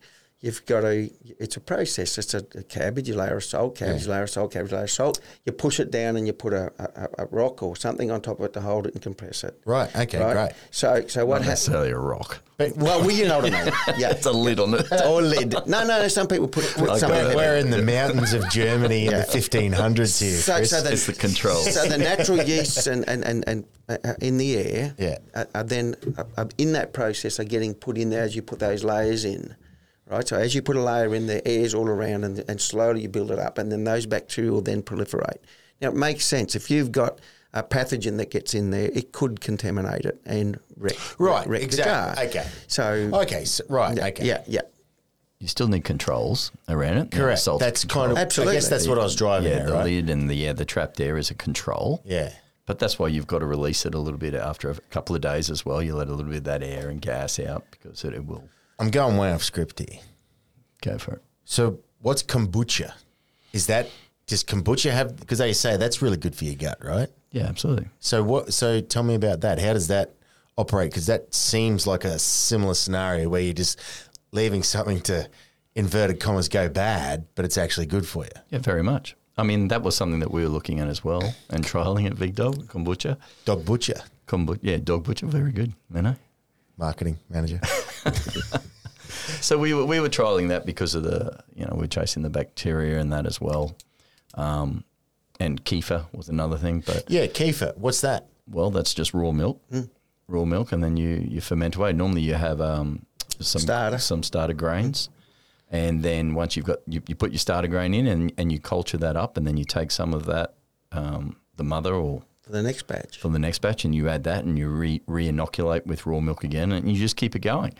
[0.46, 1.10] you've got to.
[1.40, 2.18] It's a process.
[2.18, 3.10] It's a, a cabbage.
[3.10, 5.20] You layer of salt, cabbage, layer of salt, cabbage, layer of salt.
[5.46, 8.40] You push it down and you put a, a, a rock or something on top
[8.40, 9.60] of it to hold it and compress it.
[9.66, 9.94] Right.
[9.96, 10.20] Okay.
[10.24, 10.34] Right?
[10.34, 10.52] Great.
[10.72, 11.50] So so what Not happens?
[11.68, 12.40] necessarily a rock.
[12.58, 13.74] But Well, well, you know what I mean.
[13.98, 14.12] Yeah.
[14.12, 14.86] It's a lid on it.
[15.06, 15.52] or lid.
[15.68, 16.08] No, no, no.
[16.08, 17.32] Some people put, put I some got of it.
[17.32, 17.36] it.
[17.36, 19.26] we're in the mountains of Germany in Yeah.
[19.26, 20.38] the 1500s here.
[20.38, 21.62] So, so the, It's the control.
[21.64, 25.18] So the natural yeasts and, and, and, and uh, uh, in the air Yeah.
[25.36, 28.42] are, are then uh, uh, in that process are getting put in there as you
[28.42, 29.54] put those layers in,
[30.10, 30.28] right?
[30.28, 33.10] So as you put a layer in, the air's all around and, and slowly you
[33.10, 35.38] build it up and then those bacteria will then proliferate.
[35.82, 36.56] Now it makes sense.
[36.56, 37.20] If you've got
[37.54, 42.26] a pathogen that gets in there, it could contaminate it and wreck, Right, wreck exactly.
[42.26, 42.42] the jar.
[42.44, 42.50] Okay.
[42.68, 43.46] So okay.
[43.46, 43.98] So, right.
[43.98, 44.26] Okay.
[44.26, 44.62] yeah, yeah.
[45.40, 47.14] You still need controls around it.
[47.14, 47.42] you know, Correct.
[47.42, 48.06] salt That's control.
[48.06, 48.18] kind of.
[48.18, 48.56] absolutely.
[48.56, 48.56] I Absolutely.
[48.56, 49.84] guess that's what I was driving yeah, at, the right?
[49.86, 52.02] lid and the yeah, the trapped air is a control.
[52.06, 52.32] Yeah.
[52.66, 55.22] But that's why you've got to release it a little bit after a couple of
[55.22, 55.84] days as well.
[55.84, 58.48] You let a little bit of that air and gas out because it, it will
[58.80, 60.00] I'm going way off script here.
[60.82, 61.22] go for it.
[61.46, 62.94] So, what's kombucha?
[63.54, 63.90] Is that
[64.28, 65.18] does kombucha have?
[65.18, 67.10] Because they say that's really good for your gut, right?
[67.32, 67.88] Yeah, absolutely.
[68.00, 68.54] So, what?
[68.54, 69.60] So, tell me about that.
[69.60, 70.14] How does that
[70.58, 70.92] operate?
[70.92, 73.80] Because that seems like a similar scenario where you're just
[74.32, 75.30] leaving something to
[75.76, 78.32] inverted commas go bad, but it's actually good for you.
[78.50, 79.16] Yeah, very much.
[79.38, 82.18] I mean, that was something that we were looking at as well and trialing at
[82.18, 83.18] Big Dog kombucha.
[83.44, 85.74] Dog butcher, Kombu- yeah, dog butcher, very good.
[85.90, 86.16] Know.
[86.78, 87.60] marketing manager.
[89.42, 92.30] So we were we were trialing that because of the you know we're chasing the
[92.30, 93.76] bacteria and that as well.
[94.36, 94.84] Um,
[95.40, 97.76] and kefir was another thing, but yeah, kefir.
[97.78, 98.28] What's that?
[98.48, 99.62] well, that's just raw milk,
[100.28, 101.94] raw milk, and then you you ferment away.
[101.94, 103.06] Normally, you have um,
[103.40, 103.98] some Starter.
[103.98, 105.10] some starter grains,
[105.70, 108.60] and then once you've got you, you put your starter grain in and and you
[108.60, 110.56] culture that up, and then you take some of that
[110.92, 113.18] um, the mother or For the next batch.
[113.18, 116.44] for the next batch, and you add that, and you re re-inoculate with raw milk
[116.44, 117.74] again, and you just keep it going.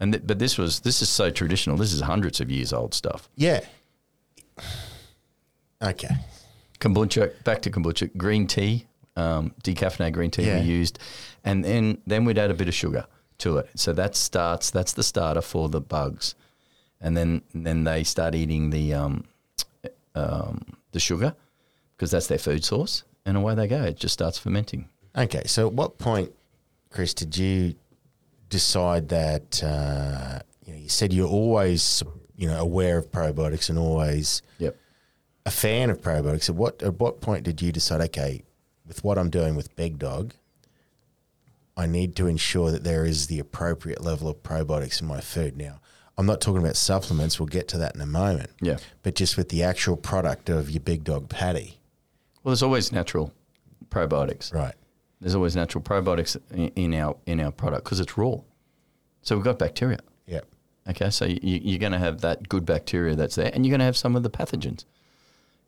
[0.00, 1.76] And th- but this was this is so traditional.
[1.76, 3.28] This is hundreds of years old stuff.
[3.36, 3.60] Yeah.
[5.82, 6.14] Okay.
[6.78, 8.86] kombucha back to kombucha green tea
[9.16, 10.60] um, decaffeinated green tea Yeah.
[10.60, 10.98] we used
[11.44, 13.06] and then then we'd add a bit of sugar
[13.38, 16.34] to it so that starts that's the starter for the bugs
[17.00, 19.24] and then then they start eating the um,
[20.14, 20.60] um,
[20.92, 21.34] the sugar
[21.96, 25.42] because that's their food source and away they go it just starts fermenting Okay.
[25.46, 26.30] So, at what point,
[26.88, 27.74] Chris, did you
[28.50, 29.62] decide that?
[29.64, 32.02] Uh, you know, you said you're always,
[32.36, 34.76] you know, aware of probiotics and always yep
[35.46, 36.50] a fan of probiotics.
[36.50, 38.02] At what at what point did you decide?
[38.02, 38.42] Okay,
[38.86, 40.34] with what I'm doing with Big Dog,
[41.76, 45.56] I need to ensure that there is the appropriate level of probiotics in my food.
[45.56, 45.80] Now,
[46.18, 47.40] I'm not talking about supplements.
[47.40, 48.50] We'll get to that in a moment.
[48.60, 51.78] yeah But just with the actual product of your Big Dog patty,
[52.42, 53.32] well there's always natural
[53.88, 54.74] probiotics right?
[55.20, 56.36] There's always natural probiotics
[56.76, 58.36] in, our in our product because it's raw
[59.22, 59.98] so we've got bacteria
[60.30, 60.46] Yep.
[60.88, 63.80] Okay, so you, you're going to have that good bacteria that's there, and you're going
[63.80, 64.84] to have some of the pathogens.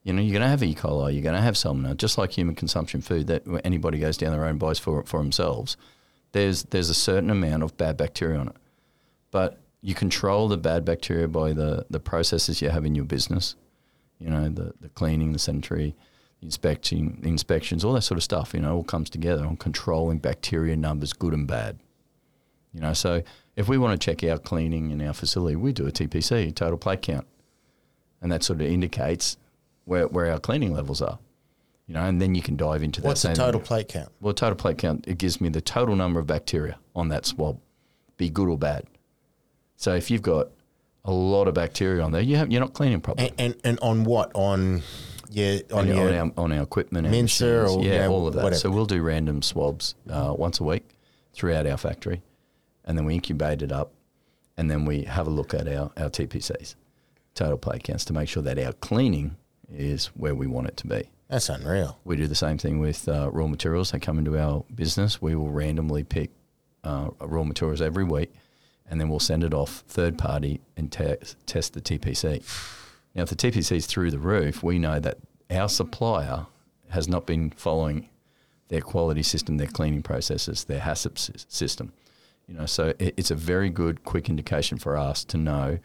[0.04, 0.74] You know, you're going to have E.
[0.74, 4.32] coli, you're going to have salmonella, just like human consumption food that anybody goes down
[4.32, 5.76] their own buys for for themselves.
[6.32, 8.56] There's there's a certain amount of bad bacteria on it,
[9.30, 13.54] but you control the bad bacteria by the the processes you have in your business.
[14.18, 15.94] You know, the the cleaning, the sanitary,
[16.42, 18.52] the inspections, all that sort of stuff.
[18.52, 21.78] You know, all comes together on controlling bacteria numbers, good and bad.
[22.74, 23.22] You know, so
[23.57, 26.78] if we want to check our cleaning in our facility, we do a TPC, total
[26.78, 27.26] plate count,
[28.20, 29.37] and that sort of indicates
[29.85, 31.18] where, where our cleaning levels are.
[31.87, 33.09] You know, and then you can dive into that.
[33.09, 34.09] What's the total plate count?
[34.20, 37.61] Well, total plate count it gives me the total number of bacteria on that swab,
[38.16, 38.87] be good or bad.
[39.76, 40.48] So if you've got
[41.05, 43.33] a lot of bacteria on there, you have you're not cleaning properly.
[43.37, 44.83] And and, and on what on
[45.32, 48.34] yeah on on, your our, on our equipment, Mincer or, yeah, you know, all of
[48.34, 48.42] that.
[48.44, 48.60] whatever.
[48.60, 50.88] So we'll do random swabs uh, once a week
[51.32, 52.22] throughout our factory,
[52.84, 53.92] and then we incubate it up,
[54.56, 56.74] and then we have a look at our, our TPCs,
[57.34, 59.36] total plate counts, to make sure that our cleaning
[59.72, 61.08] is where we want it to be.
[61.28, 61.98] that's unreal.
[62.04, 63.90] We do the same thing with uh, raw materials.
[63.90, 65.22] They come into our business.
[65.22, 66.30] We will randomly pick
[66.84, 68.32] uh, raw materials every week
[68.92, 71.16] and then we'll send it off third party and te-
[71.46, 72.42] test the TPC.
[73.14, 75.18] Now, if the TPC is through the roof, we know that
[75.51, 76.46] our supplier
[76.90, 78.09] has not been following
[78.68, 81.92] their quality system, their cleaning processes, their HACCP system.
[82.46, 85.79] You know, so it, it's a very good, quick indication for us to know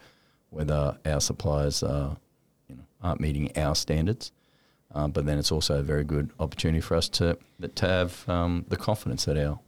[0.50, 2.16] whether our suppliers are,
[2.66, 4.32] you know, aren't meeting our standards.
[4.94, 7.36] Um, but then it's also a very good opportunity for us to
[7.74, 9.58] to have um, the confidence that our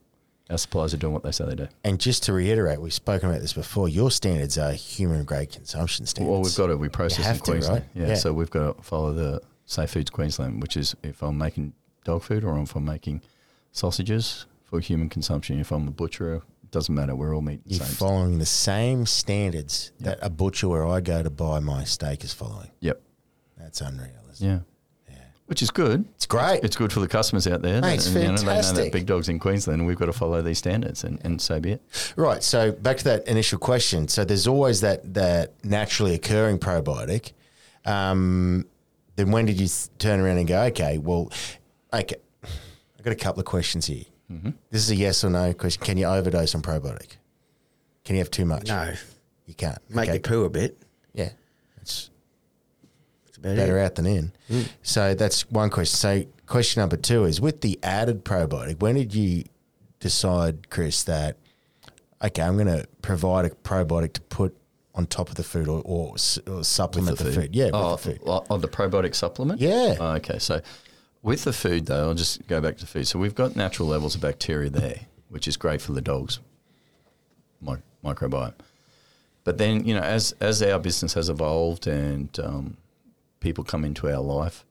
[0.51, 1.69] our suppliers are doing what they say they do.
[1.85, 3.89] And just to reiterate, we've spoken about this before.
[3.89, 6.31] Your standards are human grade consumption standards.
[6.31, 8.03] Well, we've got to we process in to, Queensland, right?
[8.03, 8.15] yeah, Yeah.
[8.15, 11.73] So we've got to follow the Safe Foods Queensland, which is if I'm making
[12.05, 13.23] dog food or if I'm making
[13.73, 15.61] sausages for human consumption.
[15.61, 17.15] If I'm a butcher, it doesn't matter.
[17.15, 17.95] We're all the You're same.
[17.95, 22.33] following the same standards that a butcher where I go to buy my steak is
[22.33, 22.71] following.
[22.81, 23.01] Yep.
[23.59, 24.11] That's unreal.
[24.33, 24.63] Isn't it?
[25.51, 25.53] Yeah.
[25.53, 26.05] Which is good.
[26.15, 26.63] It's great.
[26.63, 27.81] It's good for the customers out there.
[27.81, 30.07] Mate, it's and, you know, they know that big dogs in Queensland, and we've got
[30.07, 31.83] to follow these standards, and, and so be it.
[32.17, 32.43] Right.
[32.43, 34.07] So back to that initial question.
[34.07, 37.33] So there's always that that naturally occurring probiotic.
[37.85, 38.67] Um,
[39.17, 39.67] then when did you
[39.99, 41.33] turn around and go, okay, well,
[41.93, 44.05] okay, I've got a couple of questions here.
[44.31, 44.51] Mm-hmm.
[44.71, 45.83] This is a yes or no question.
[45.83, 47.17] Can you overdose on probiotic?
[48.05, 48.69] Can you have too much?
[48.69, 48.93] No,
[49.47, 49.79] You can't.
[49.91, 50.15] make okay.
[50.15, 50.81] you poo a bit.
[51.13, 51.31] Yeah.
[51.83, 52.11] It's That's
[53.41, 53.85] about better it.
[53.85, 54.33] out than in.
[54.49, 54.69] Mm.
[54.83, 55.97] So that's one question.
[55.97, 59.45] So question number two is with the added probiotic, when did you
[59.99, 61.37] decide, Chris, that
[62.23, 64.57] okay, I'm going to provide a probiotic to put
[64.95, 67.55] on top of the food or, or, or supplement the, food.
[67.55, 68.21] Yeah, oh, with the food.
[68.27, 69.61] oh, oh, the probiotic supplement.
[69.61, 69.97] Yeah.
[69.99, 70.61] Oh, okay, so
[71.23, 73.07] with the food though, I'll just go back to food.
[73.07, 76.41] So we've got natural levels of bacteria there, which is great for the dogs'
[77.61, 78.55] mi- microbiome.
[79.45, 82.77] But then you know, as as our business has evolved and um,
[83.41, 84.65] people come into our life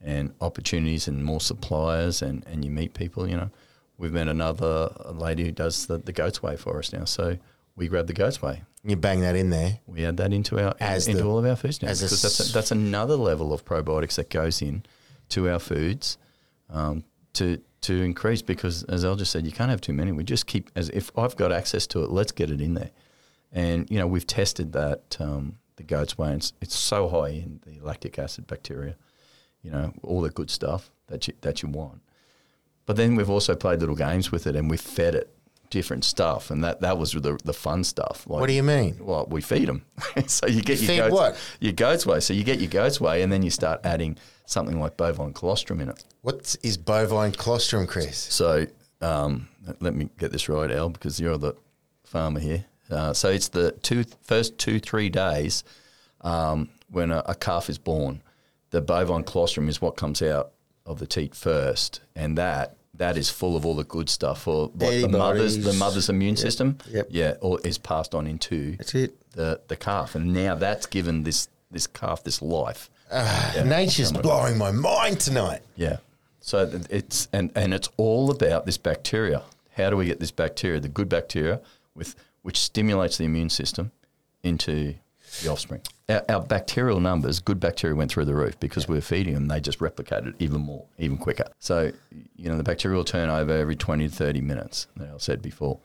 [0.00, 3.50] and opportunities and more suppliers and, and you meet people, you know,
[3.98, 7.04] we've met another lady who does the, the goat's whey for us now.
[7.04, 7.38] So
[7.76, 9.80] we grab the goat's whey You bang that in there.
[9.86, 12.50] we add that into our As into the- all of our foods now because that's
[12.50, 14.84] a, that's another level of probiotics that goes in
[15.30, 16.18] to our foods
[16.70, 20.10] um, to to increase because as Al just said, you can't have too many.
[20.10, 22.90] We just keep as if I've got access to it, let's get it in there.
[23.52, 26.32] And you know we've tested that um, the goat's whey.
[26.32, 28.96] It's, it's so high in the lactic acid bacteria,
[29.62, 32.00] you know all the good stuff that you that you want.
[32.86, 35.32] But then we've also played little games with it and we've fed it
[35.70, 38.24] different stuff, and that that was the the fun stuff.
[38.28, 38.98] Like, What do you mean?
[39.00, 39.84] well, we feed them.
[40.26, 41.56] so you get You your feed goats, what?
[41.60, 42.20] your goat's whey.
[42.20, 45.80] So you get your goat's whey, and then you start adding something like bovine colostrum
[45.80, 46.04] in it.
[46.22, 48.16] What is bovine colostrum, Chris?
[48.16, 48.66] So
[49.00, 49.48] um,
[49.80, 51.54] let me get this right, Al, because you're the
[52.04, 52.64] farmer here.
[52.90, 55.64] Uh, so it's the two first two three days
[56.20, 58.22] um, when a, a calf is born.
[58.70, 60.52] The bovine colostrum is what comes out
[60.84, 64.68] of the teat first, and that that is full of all the good stuff for
[64.68, 66.78] what the mother's the mother's immune system.
[66.88, 67.08] Yep.
[67.10, 68.76] Yeah, or is passed on into
[69.32, 72.90] the the calf, and now that's given this this calf this life.
[73.10, 73.62] Yeah.
[73.64, 75.62] Nature's blowing my mind tonight.
[75.76, 75.98] Yeah.
[76.40, 79.42] So it's and and it's all about this bacteria.
[79.76, 81.60] How do we get this bacteria, the good bacteria,
[81.94, 83.90] with which stimulates the immune system,
[84.44, 84.94] into
[85.42, 85.80] the offspring?
[86.08, 89.48] Our, our bacterial numbers, good bacteria, went through the roof because we were feeding them.
[89.48, 91.46] They just replicated even more, even quicker.
[91.58, 91.90] So
[92.36, 94.86] you know the bacterial turnover every twenty to thirty minutes.
[94.96, 95.80] That I said before,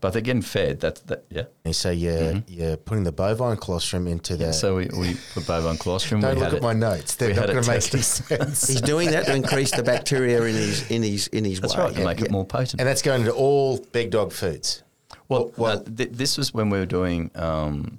[0.00, 0.80] but they're getting fed.
[0.80, 1.24] That's that.
[1.28, 1.42] Yeah.
[1.66, 2.50] And so you're, mm-hmm.
[2.50, 4.54] you're putting the bovine colostrum into the.
[4.54, 6.22] So we, we put bovine colostrum.
[6.22, 7.16] don't we look had at it- my notes.
[7.16, 8.68] They're not going to make any sense.
[8.68, 11.84] He's doing that to increase the bacteria in his in his in his That's way.
[11.84, 11.94] right.
[11.94, 12.80] To make it more potent.
[12.80, 14.82] and that's going into all big dog foods.
[15.28, 17.30] Well, Well- uh, th- this was when we were doing.
[17.34, 17.98] Um,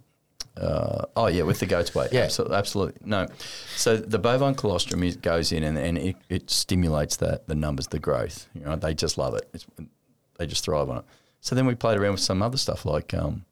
[0.56, 2.12] uh, oh yeah, with the goat's weight.
[2.12, 2.22] Yeah.
[2.24, 3.02] absolutely, absolutely.
[3.06, 3.28] No,
[3.76, 7.86] so the bovine colostrum is, goes in and, and it, it stimulates that the numbers,
[7.88, 8.48] the growth.
[8.56, 9.48] You know, they just love it.
[9.54, 9.68] It's,
[10.40, 11.04] they just thrive on it.
[11.42, 13.46] So then we played around with some other stuff like um,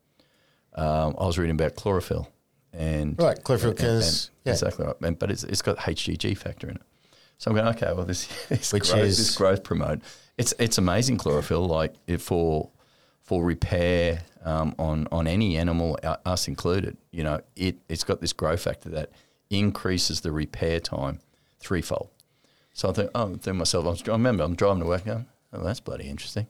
[0.73, 2.27] um, I was reading about chlorophyll
[2.73, 4.53] and Right, chlorophyll and- because- and- yeah.
[4.53, 4.95] exactly right.
[5.03, 6.81] And, but it's, it's got HGG factor in it.
[7.37, 7.93] So I'm going okay.
[7.93, 9.99] Well, this, this Which growth, is- this growth promote.
[10.39, 11.65] It's it's amazing chlorophyll.
[11.67, 12.69] Like for
[13.25, 16.95] for repair um, on on any animal, uh, us included.
[17.11, 19.11] You know, it it's got this growth factor that
[19.49, 21.19] increases the repair time
[21.59, 22.09] threefold.
[22.73, 25.79] So I think, oh, to myself, I, remember I'm driving to work, going, oh, that's
[25.79, 26.47] bloody interesting.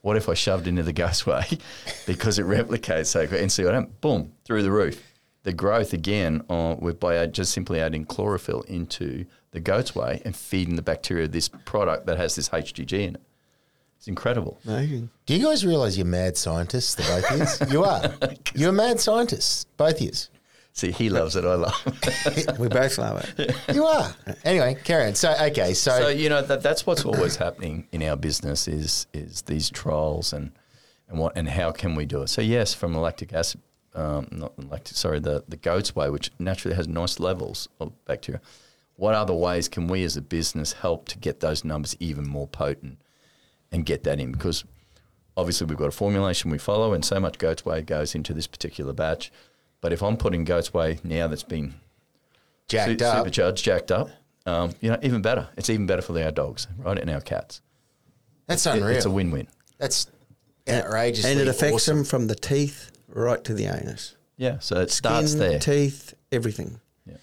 [0.00, 1.60] What if I shoved into the gasway
[2.06, 3.94] because it replicates so quick and see what happens?
[4.00, 5.02] Boom, through the roof.
[5.44, 10.36] The growth again on with by just simply adding chlorophyll into the goat's whey and
[10.36, 13.22] feeding the bacteria this product that has this HGG in it.
[13.98, 14.58] It's incredible.
[14.64, 15.10] Amazing.
[15.26, 17.78] Do you guys realise you're mad scientists, the both of you?
[17.78, 18.12] You are.
[18.54, 20.12] You're mad scientists, both of you.
[20.72, 21.44] See, he loves it.
[21.44, 22.48] I love it.
[22.60, 23.56] We both love it.
[23.74, 24.14] You are.
[24.44, 25.16] Anyway, carry on.
[25.16, 29.08] So, okay, so, so you know that that's what's always happening in our business is
[29.12, 30.52] is these trials and
[31.08, 32.28] and what and how can we do it?
[32.28, 33.60] So yes, from the lactic acid,
[33.96, 38.40] um, not lactic, sorry, the the goat's whey, which naturally has nice levels of bacteria.
[38.94, 42.46] What other ways can we as a business help to get those numbers even more
[42.46, 42.98] potent
[43.72, 44.32] and get that in?
[44.32, 44.64] Because
[45.36, 48.46] obviously we've got a formulation we follow, and so much goat's whey goes into this
[48.46, 49.30] particular batch.
[49.80, 51.74] But if I'm putting goat's whey now that's been
[52.68, 53.16] Jacked su- up.
[53.18, 54.10] supercharged, jacked up,
[54.46, 55.48] um, you know, even better.
[55.56, 57.60] It's even better for our dogs, right, and our cats.
[58.46, 58.96] That's It- unreal.
[58.96, 59.46] it's a win-win.
[59.78, 60.06] That's
[60.68, 61.24] outrageous.
[61.24, 64.16] and it affects them from the teeth right to the anus.
[64.36, 65.58] Yeah, so it starts there.
[65.58, 66.80] teeth, everything.
[67.06, 67.16] Yeah.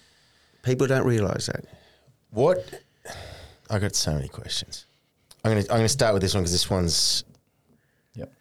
[0.62, 1.64] People don't realise that.
[2.30, 2.82] What?
[3.70, 4.86] I got so many questions.
[5.46, 7.22] I'm gonna I'm gonna start with this one because this one's
[8.14, 8.32] Yep.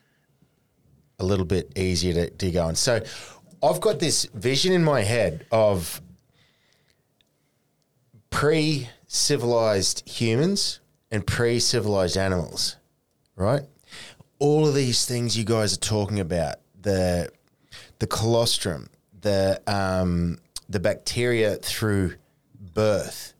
[1.19, 2.73] a little bit easier to, to go on.
[2.73, 3.03] So
[3.61, 6.01] I've got this vision in my head of
[8.31, 10.79] pre civilized humans
[11.11, 12.77] and pre civilized animals,
[13.35, 13.61] right?
[14.39, 17.29] All of these things you guys are talking about the
[17.99, 18.89] the colostrum,
[19.21, 20.39] the um,
[20.69, 22.15] the bacteria through
[22.73, 23.35] birth.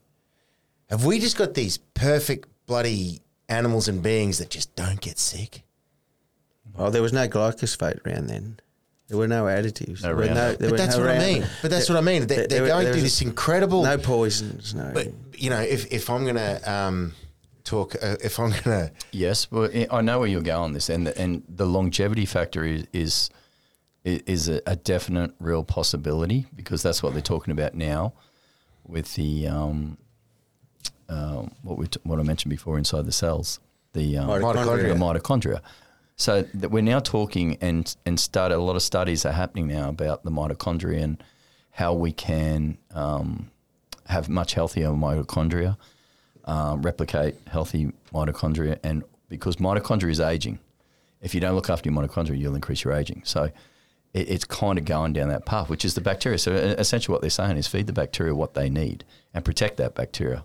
[0.92, 5.64] Have we just got these perfect bloody animals and beings that just don't get sick?
[6.78, 8.60] Well, there was no glyphosate around then.
[9.08, 10.02] There were no additives.
[10.02, 10.58] No there were Roundup.
[10.58, 11.46] there But that's no what I mean.
[11.62, 12.26] But that's what I mean.
[12.26, 13.84] They, There- they're going through this incredible.
[13.84, 14.74] No poisons.
[14.74, 14.92] No.
[14.94, 17.14] But you know, if if I'm gonna um,
[17.64, 20.90] talk, uh, if I'm gonna, Yes, well, I- I know where you're going on this,
[20.90, 23.30] and the, and the longevity factor is is,
[24.04, 28.14] is a, a definite real possibility because that's what they're talking about now
[28.88, 29.98] with the um,
[31.10, 33.60] uh, what we t- what I mentioned before inside the cells,
[33.94, 34.90] the um, Mitochondria.
[34.90, 35.62] the mitochondria.
[36.18, 39.90] So that we're now talking and and started a lot of studies are happening now
[39.90, 41.24] about the mitochondria and
[41.72, 43.52] how we can um,
[44.08, 45.78] have much healthier mitochondria,
[46.46, 50.60] um, replicate healthy mitochondria, and because mitochondria is aging,
[51.22, 53.22] if you don't look after your mitochondria, you'll increase your aging.
[53.26, 53.52] So
[54.14, 56.38] it, it's kind of going down that path, which is the bacteria.
[56.38, 59.04] So uh, essentially, what they're saying is feed the bacteria what they need
[59.34, 60.44] and protect that bacteria.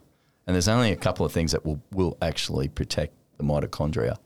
[0.51, 4.17] And there's only a couple of things that will will actually protect the mitochondria.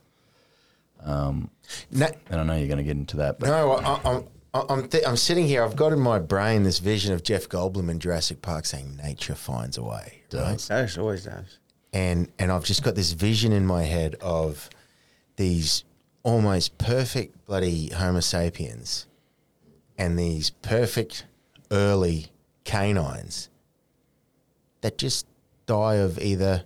[1.05, 1.51] Um,
[1.91, 4.65] na- And I know you're going to get into that, but no, I, I'm I-
[4.71, 5.63] I'm th- I'm sitting here.
[5.63, 9.35] I've got in my brain this vision of Jeff Goldblum in Jurassic Park saying, "Nature
[9.35, 10.65] finds a way." Right?
[10.67, 10.97] does.
[10.97, 11.59] Always does.
[11.93, 14.71] and and I've just got this vision in my head of
[15.37, 15.85] these
[16.23, 19.07] almost perfect bloody Homo sapiens
[19.99, 21.27] and these perfect
[21.71, 22.29] early
[22.65, 23.51] canines
[24.81, 25.27] that just
[25.67, 26.65] die of either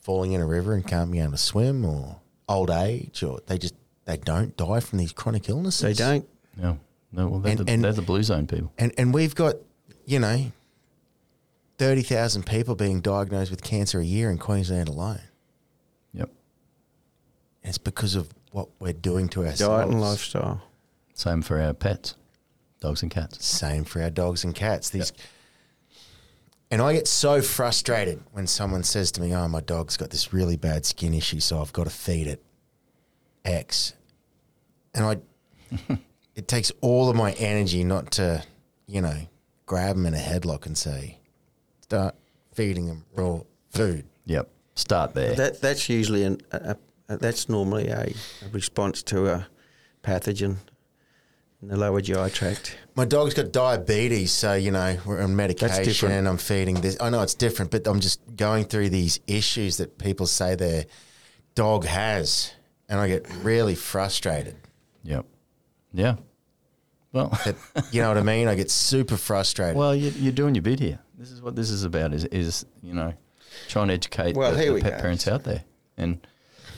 [0.00, 2.16] falling in a river and can't be able to swim or
[2.48, 3.74] old age or they just
[4.06, 5.82] they don't die from these chronic illnesses.
[5.82, 6.28] They don't.
[6.56, 6.78] No,
[7.12, 7.28] no.
[7.28, 8.72] Well, they're, And- the, and- they're the blue zone people.
[8.78, 9.56] And and we've got,
[10.06, 10.50] you know,
[11.78, 15.20] thirty thousand people being diagnosed with cancer a year in Queensland alone.
[16.14, 16.30] Yep.
[17.62, 19.60] And it's because of what we're doing to ourselves.
[19.60, 20.62] Diet and lifestyle.
[21.14, 22.14] Same for our pets,
[22.80, 23.44] dogs and cats.
[23.44, 24.88] Same for our dogs and cats.
[24.90, 25.12] These,
[26.70, 30.32] and I get so frustrated when someone says to me, "Oh, my dog's got this
[30.32, 32.42] really bad skin issue, so I've got to feed it
[33.44, 33.94] X,"
[34.94, 35.98] and I,
[36.34, 38.44] it takes all of my energy not to,
[38.86, 39.16] you know,
[39.66, 41.18] grab them in a headlock and say,
[41.80, 42.14] "Start
[42.54, 43.40] feeding them raw
[43.70, 44.48] food." Yep.
[44.76, 45.34] Start there.
[45.34, 46.76] That that's usually an, a,
[47.08, 48.14] a, that's normally a,
[48.44, 49.46] a response to a
[50.02, 50.56] pathogen
[51.62, 52.76] in the lower GI tract.
[52.94, 56.14] My dog's got diabetes, so you know we're on medication different.
[56.14, 56.96] and I'm feeding this.
[57.00, 60.86] I know it's different, but I'm just going through these issues that people say their
[61.54, 62.52] dog has,
[62.88, 64.56] and I get really frustrated.
[65.04, 65.26] Yep.
[65.92, 66.16] Yeah.
[67.12, 67.56] Well, That,
[67.92, 68.46] you know what I mean?
[68.48, 69.76] I get super frustrated.
[69.76, 71.00] well, you, you're doing your bit here.
[71.18, 72.14] This is what this is about.
[72.14, 73.12] Is is you know,
[73.68, 75.00] trying to educate Well, the, here the we pet go.
[75.00, 75.64] parents out there.
[75.96, 76.26] And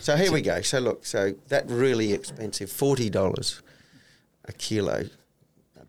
[0.01, 0.63] So here we go.
[0.63, 3.63] So look, so that really expensive forty dollars
[4.47, 5.05] a kilo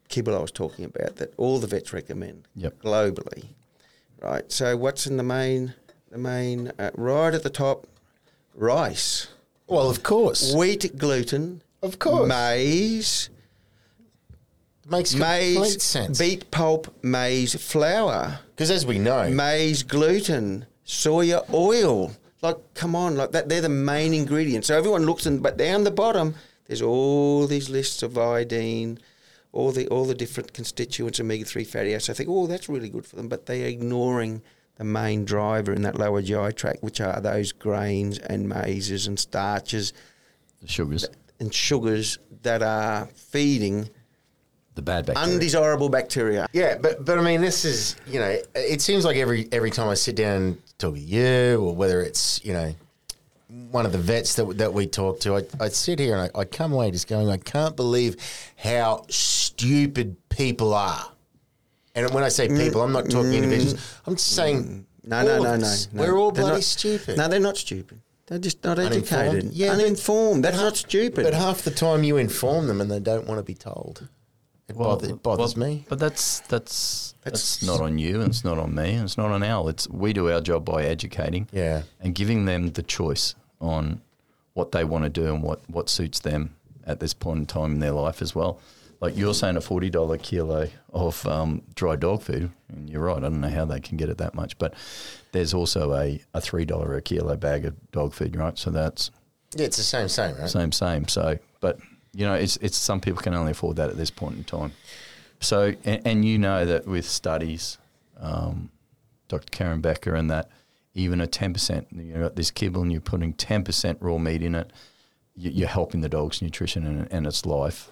[0.10, 2.84] kibble I was talking about that all the vets recommend Yep.
[2.84, 3.46] globally,
[4.22, 4.52] right?
[4.52, 5.74] So what's in the main
[6.12, 7.88] the main uh, right at the top
[8.54, 9.28] rice,
[9.66, 13.30] well, of course, wheat gluten, of course, maize,
[14.88, 16.20] makes complete sense.
[16.20, 22.12] beet pulp, maize flour, Because as we know, maize gluten, soya oil.
[22.44, 23.48] Like, come on, like that.
[23.48, 24.68] They're the main ingredients.
[24.68, 26.36] So everyone looks in, but down the bottom,
[26.74, 28.98] there's all these lists of iodine,
[29.52, 32.10] all the all the different constituents, omega three fatty acids.
[32.10, 34.42] I think, oh, that's really good for them, but they're ignoring
[34.78, 39.20] the main driver in that lower GI tract, which are those grains and maizes and
[39.20, 39.94] starches
[40.62, 41.06] the sugars,
[41.40, 43.88] and sugars that are feeding
[44.74, 45.32] the bad bacteria.
[45.32, 46.48] undesirable bacteria.
[46.54, 49.90] Yeah, but but I mean, this is you know, it seems like every every time
[49.90, 52.74] I sit down and talk to you, or whether it's you know,
[53.72, 56.40] one of the vets that that we talked to, I I sit here and I,
[56.40, 58.16] I come away just going, I can't believe
[58.58, 61.10] how stupid people are.
[61.96, 63.44] And when I say mm, people, I'm not talking mm.
[63.44, 64.00] individuals.
[64.06, 64.64] I'm just saying.
[64.64, 64.84] Mm.
[65.06, 65.76] No, no, no, no, no.
[66.02, 67.18] We're all They're bloody not- stupid.
[67.18, 68.00] No, they're not stupid.
[68.26, 69.28] They're just not Uninformed?
[69.28, 69.54] educated.
[69.54, 70.46] Yeah, uninformed.
[70.46, 71.26] That's not stupid.
[71.26, 74.08] But half the time you inform them and they don't want to be told.
[74.70, 75.86] It, bother, it bothers well, me.
[75.90, 79.18] But that's that's That's- that's not on you, and it's not on me, and it's
[79.18, 79.68] not on Al.
[79.68, 81.84] It's we do our job by educating, Yeah.
[82.00, 84.02] and giving them the choice on
[84.54, 86.56] what they want to do and what what suits them
[86.86, 88.60] at this point in time in their life as well.
[89.00, 93.18] Like you're saying, a forty dollar kilo of um, dry dog food, and you're right.
[93.18, 94.74] I don't know how they can get it that much, but
[95.32, 98.58] there's also a, a three dollar a kilo bag of dog food, right?
[98.58, 99.12] So that's
[99.56, 100.50] Yeah, it's the same, same, right?
[100.50, 101.08] same, same.
[101.08, 101.80] So, but
[102.14, 104.72] you know, it's it's some people can only afford that at this point in time.
[105.42, 107.78] So, and, and you know that with studies,
[108.22, 108.70] um,
[109.28, 109.50] Dr.
[109.52, 110.50] Karen Becker, and that
[110.94, 114.42] even a ten percent, you got this kibble, and you're putting ten percent raw meat
[114.44, 114.72] in it,
[115.36, 117.90] you, you're helping the dog's nutrition and, and its life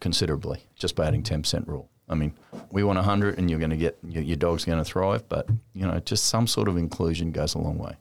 [0.00, 1.82] considerably just by adding ten percent raw.
[2.08, 2.34] I mean,
[2.70, 5.48] we want hundred, and you're going to get your, your dog's going to thrive, but
[5.74, 7.96] you know, just some sort of inclusion goes a long way.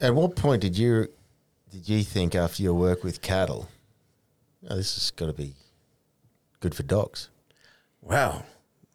[0.00, 1.08] At what point did you
[1.70, 3.68] did you think after your work with cattle,
[4.68, 5.54] oh, this has got to be
[6.60, 7.28] good for dogs?
[8.00, 8.44] Wow.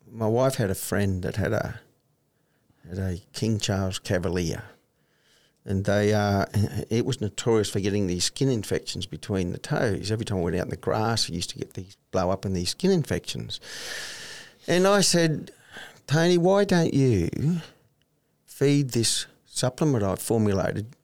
[0.09, 1.79] My wife had a friend that had a
[2.91, 4.63] a King Charles Cavalier.
[5.65, 6.45] And they uh,
[6.89, 10.11] it was notorious for getting these skin infections between the toes.
[10.11, 12.45] Every time we went out in the grass, we used to get these blow up
[12.45, 13.59] in these skin infections.
[14.67, 15.51] And I said,
[16.07, 17.29] Tony, why don't you
[18.45, 20.95] feed this supplement I've formulated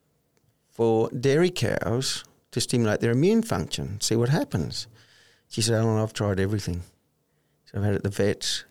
[0.70, 4.88] for dairy cows to stimulate their immune function, see what happens?
[5.50, 6.84] She said, Allan, I've tried everything.
[7.66, 8.66] So I've had it at the vets.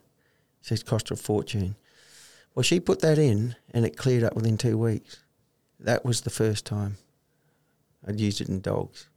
[0.62, 1.76] She said, it cost her a fortune.
[2.61, 5.20] Well, she put that in and it cleared up within two weeks.
[5.78, 6.98] That was the first time
[8.06, 9.08] I'd used it in dogs.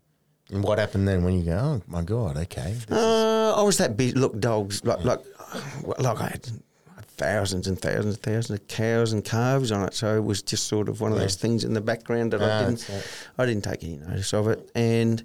[0.50, 3.98] And what happened then when you go, oh my god, okay, Uh, I was that
[3.98, 5.20] big, Look, dogs, like, like,
[6.00, 6.48] like I had
[7.18, 9.94] thousands and thousands and thousands of cows and calves on it.
[9.94, 12.60] So it was just sort of one of those things in the background that Ah,
[12.60, 13.02] I didn't, so-
[13.38, 15.22] I didn't take any notice of it, and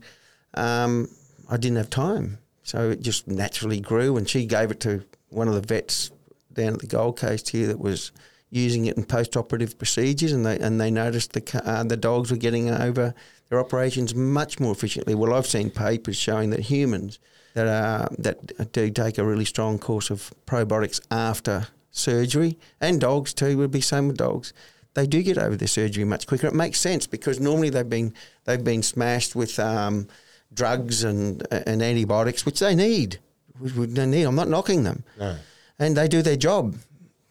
[0.54, 1.08] um,
[1.48, 2.38] I didn't have time.
[2.64, 6.10] So it just naturally grew, and she gave it to one of the vets
[6.58, 8.12] down at the Gold Coast here that was
[8.50, 12.36] using it in post-operative procedures, and they and they noticed the uh, the dogs were
[12.36, 13.14] getting over
[13.48, 15.14] their operations much more efficiently.
[15.14, 17.18] Well, I've seen papers showing that humans
[17.54, 23.34] that are that do take a really strong course of probiotics after surgery, and dogs
[23.34, 24.52] too would be same with dogs.
[24.94, 26.46] They do get over their surgery much quicker.
[26.46, 30.08] It makes sense because normally they've been they've been smashed with um,
[30.52, 33.18] drugs and and antibiotics, which they need.
[33.60, 34.22] We, need.
[34.22, 35.36] I'm not knocking them no.
[35.78, 36.76] And they do their job,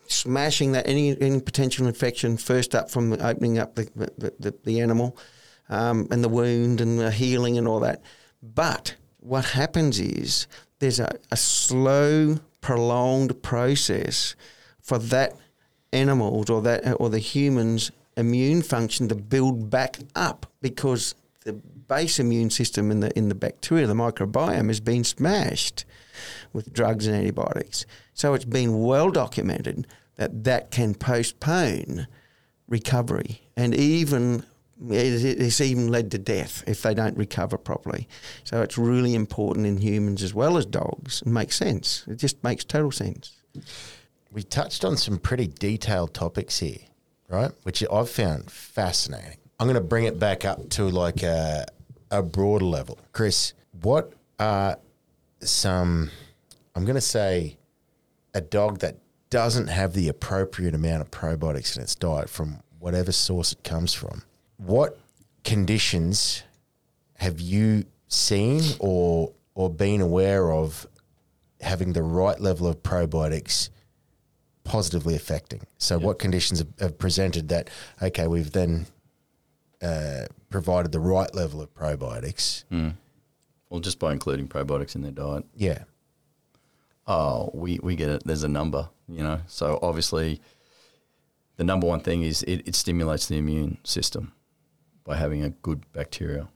[0.08, 4.80] smashing that any any potential infection first up from opening up the the, the, the
[4.80, 5.18] animal
[5.70, 8.02] um, and the wound and the healing and all that.
[8.42, 10.48] But what happens is
[10.80, 14.36] there's a, a slow, prolonged process
[14.80, 15.34] for that
[15.94, 22.20] animal's or that or the human's immune function to build back up because the base
[22.20, 25.86] immune system in the in the bacteria, the microbiome, has been smashed
[26.54, 27.86] with drugs and antibiotics.
[28.18, 32.08] So it's been well documented that that can postpone
[32.68, 34.44] recovery and even
[34.90, 38.08] it's even led to death if they don't recover properly.
[38.44, 41.22] So it's really important in humans as well as dogs.
[41.22, 42.06] It makes sense.
[42.08, 43.36] It just makes total sense.
[44.32, 46.80] We touched on some pretty detailed topics here,
[47.30, 47.52] right?
[47.64, 49.38] Which I've found fascinating.
[49.60, 51.68] I'm going to bring it back up to like a,
[52.10, 52.98] a broader level.
[53.12, 54.78] Chris, what are
[55.40, 56.10] some,
[56.76, 57.58] I'm going to say,
[58.38, 58.98] a dog that
[59.30, 63.94] doesn't have the appropriate amount of probiotics in its diet from whatever source it comes
[63.94, 64.24] from?
[64.58, 64.98] What
[65.44, 66.44] conditions
[67.16, 70.88] have you seen or or been aware of
[71.62, 73.70] having the right level of probiotics
[74.64, 75.62] positively affecting.
[75.78, 77.70] So, what conditions have, have presented that?
[78.02, 78.86] Okay, we've then
[79.82, 82.66] uh, provided the right level of probiotics.
[83.70, 85.46] Well, just by including probiotics in their diet.
[85.56, 85.84] Yeah,
[87.08, 88.24] Oh, we, we get it.
[88.26, 89.40] There's a number, you know.
[89.48, 90.42] So obviously,
[91.56, 94.34] the number one thing is it, it stimulates the immune system
[95.06, 96.50] by having a good bacterial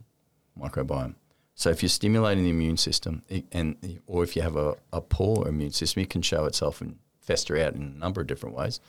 [0.59, 1.15] microbiome.
[1.55, 4.99] So if you're stimulating the immune system, it, and or if you have a, a
[4.99, 8.55] poor immune system, it can show itself and fester out in a number of different
[8.55, 8.79] ways.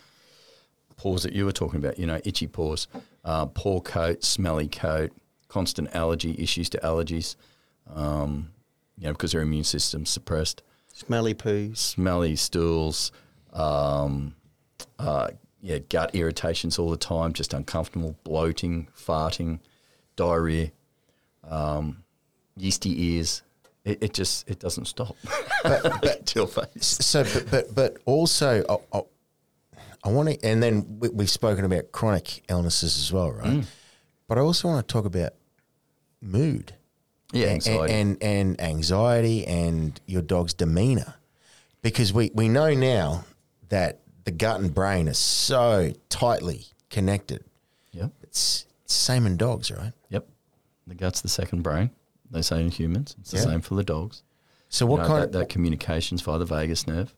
[0.97, 2.89] Paws that you were talking about, you know, itchy paws,
[3.25, 5.13] uh, poor coat, smelly coat,
[5.49, 7.37] constant allergy issues to allergies,
[7.95, 8.51] um,
[8.99, 10.63] you know, because their immune system's suppressed
[10.93, 11.79] Smelly poos.
[11.79, 13.13] smelly stools,
[13.53, 14.35] um,
[14.99, 15.29] uh,
[15.61, 19.61] yeah, gut irritations all the time, just uncomfortable, bloating, farting,
[20.17, 20.71] diarrhea,
[21.49, 22.05] um,
[22.57, 23.43] yeasty ears.
[23.85, 25.17] It, it just it doesn't stop.
[26.25, 26.69] Till face.
[26.87, 29.03] So, but but, but also, I, I,
[30.05, 33.47] I want to, and then we, we've spoken about chronic illnesses as well, right?
[33.47, 33.65] Mm.
[34.29, 35.33] But I also want to talk about
[36.21, 36.75] mood.
[37.33, 37.93] Yeah, and, anxiety.
[37.95, 41.15] and and anxiety and your dog's demeanor,
[41.83, 43.25] because we we know now
[43.69, 47.43] that the gut and brain are so tightly connected.
[47.93, 48.11] Yep.
[48.23, 49.93] It's, it's same in dogs, right?
[50.11, 50.29] Yep.
[50.87, 51.91] The gut's the second brain.
[52.31, 53.17] They say in humans.
[53.21, 53.45] It's the Yeah.
[53.45, 54.23] same for the dogs.
[54.69, 57.15] So You what know, kind that, of that communications via the vagus nerve.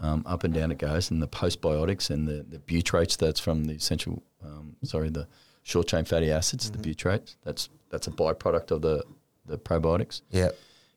[0.00, 3.64] Um, up and down it goes, and the postbiotics and the, the butyrates that's from
[3.64, 5.28] the essential, um, sorry, the
[5.62, 7.36] short chain fatty acids, the butyrates.
[7.44, 9.04] That's that's a byproduct of the
[9.46, 10.22] the probiotics.
[10.30, 10.50] yeah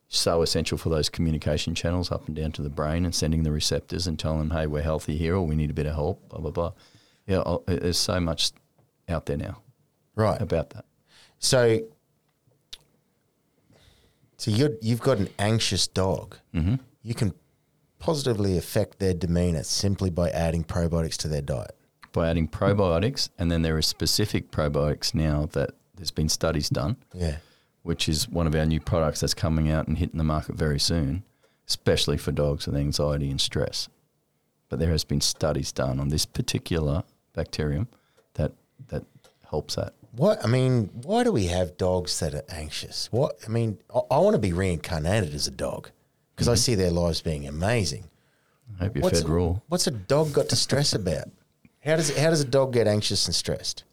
[0.07, 3.51] So essential for those communication channels up and down to the brain and sending the
[3.51, 6.29] receptors and telling them, hey, we're healthy here, or we need a bit of help.
[6.29, 6.71] Blah blah blah.
[7.27, 8.51] Yeah, I'll- there's so much
[9.09, 9.61] out there now
[10.15, 10.39] right?
[10.41, 10.85] about that.
[11.39, 11.79] So
[14.37, 16.37] so you you've got an anxious dog.
[16.53, 16.75] Mm-hmm.
[17.03, 17.33] You can
[17.99, 21.75] positively affect their demeanor simply by adding probiotics to their diet.
[22.15, 26.95] By adding probiotics, and then there are specific probiotics now that there's been studies done,
[27.13, 27.37] Yeah.
[27.83, 30.79] which is one of our new products that's coming out and hitting the market very
[30.79, 31.23] soon,
[31.67, 33.89] especially for dogs with anxiety and stress.
[34.69, 37.03] But there has been studies done on this particular
[37.33, 37.89] bacterium
[38.35, 38.53] that
[38.87, 39.03] that
[39.49, 39.93] helps that.
[40.13, 43.09] What I mean, why do we have dogs that are anxious?
[43.11, 45.91] What I mean, I, I want to be reincarnated as a dog
[46.33, 46.59] because I mm-hmm.
[46.59, 48.05] see their lives being amazing.
[48.79, 49.59] I hope you're What's fed raw.
[49.67, 51.29] What's a dog got to stress about?
[51.85, 53.83] How does how does a dog get anxious and stressed?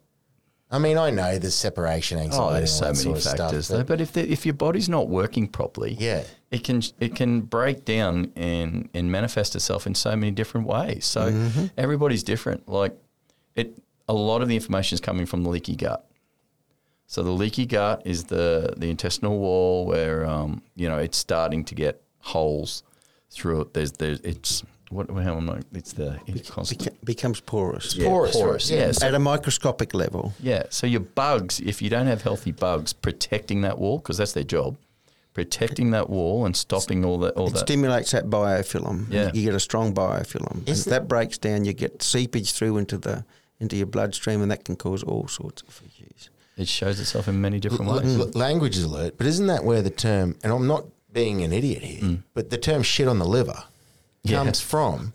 [0.70, 2.42] I mean, I know there's separation anxiety.
[2.42, 3.66] Oh, there's so many sort of factors.
[3.66, 3.84] stuff, though.
[3.84, 6.24] but- But if the, if your body's not working properly, Yeah.
[6.50, 11.04] it can it can break down and and manifest itself in so many different ways.
[11.04, 11.66] So Mm-hmm.
[11.76, 12.66] everybody's different.
[12.68, 12.96] Like
[13.54, 13.76] it,
[14.08, 16.08] a lot of the information is coming from the leaky gut.
[17.06, 21.64] So the leaky gut is the the intestinal wall where um, you know it's starting
[21.66, 22.82] to get holes
[23.30, 23.74] through it.
[23.74, 24.62] There's there's it's
[24.92, 25.60] what how am I?
[25.72, 26.18] It's the
[26.48, 26.82] constant.
[26.82, 27.96] Beca- becomes porous.
[27.96, 28.70] Yeah, porous, porous.
[28.70, 28.78] right?
[28.78, 28.86] Yeah.
[28.86, 28.92] Yeah.
[28.92, 30.34] So At a microscopic level.
[30.40, 30.64] yeah.
[30.70, 34.44] So your bugs, if you don't have healthy bugs protecting that wall, because that's their
[34.44, 34.76] job,
[35.34, 37.58] protecting that wall and stopping all that all It that.
[37.60, 39.06] stimulates that biofilm.
[39.10, 39.30] Yeah.
[39.32, 40.58] You get a strong biofilm.
[40.58, 43.24] And if that breaks down, you get seepage through into the
[43.60, 46.30] into your bloodstream, and that can cause all sorts of issues.
[46.56, 48.18] It shows itself in many different L- ways.
[48.18, 51.82] l- language alert, but isn't that where the term, and I'm not being an idiot
[51.82, 52.22] here, mm.
[52.34, 53.64] but the term shit on the liver
[54.24, 54.36] Yeah.
[54.38, 55.12] comes from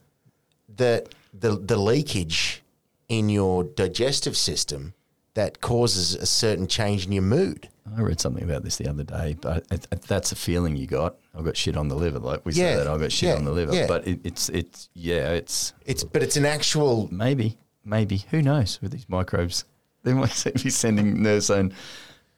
[0.73, 2.61] the, the, the leakage
[3.09, 4.93] in your digestive system
[5.33, 7.69] that causes a certain change in your mood.
[7.95, 9.65] I read something about this the other day, but
[10.07, 11.15] that's a feeling you got.
[11.37, 12.87] I've got shit on the liver, like we Yeah, said that.
[12.87, 13.87] I've got shit yeah, on the liver, yeah.
[13.87, 18.81] but it, it's it's yeah, it's It's but it's an actual maybe maybe who knows
[18.81, 19.63] with these microbes.
[20.03, 21.71] They might be sending saying,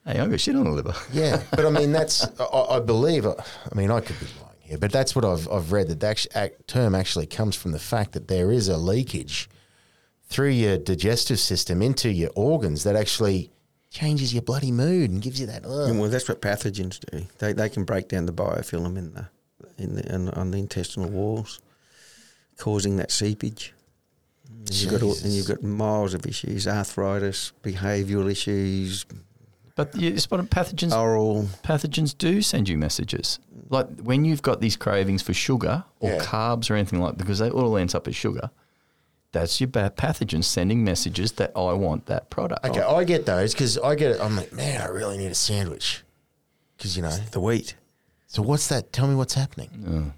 [0.06, 1.42] "Hey, I've got shit on the liver." yeah.
[1.50, 3.26] But I mean that's I, I believe.
[3.26, 3.34] I
[3.74, 6.30] mean I could be lying here, but that's what I've I've read that that actu-
[6.36, 9.50] act- term actually comes from the fact that there is a leakage
[10.30, 13.52] through your digestive system into your organs that actually
[13.90, 15.66] changes your bloody mood and gives you that.
[15.66, 17.26] "Ugh." Well, that's what pathogens do.
[17.40, 19.28] They they can break down the biofilm in the
[19.78, 21.60] in the in, on the intestinal walls,
[22.58, 23.74] causing that seepage.
[24.68, 29.06] And you've got all, and you've got miles of issues: arthritis, behavioural issues,
[29.76, 31.48] But you, it's what pathogens oral.
[31.64, 33.40] pathogens do send you messages.
[33.70, 36.20] Like when you've got these cravings for sugar or Yeah.
[36.24, 38.50] carbs or anything like because they all ends up as sugar.
[39.32, 42.66] That's your bad pathogens sending messages that I want that product.
[42.66, 44.20] Okay, I get those because I get it.
[44.22, 46.04] I'm like, man, I really need a sandwich.
[46.78, 47.76] Because you know, The wheat.
[48.26, 48.92] so what's that?
[48.92, 49.70] Tell me what's happening.
[49.88, 50.12] Mm.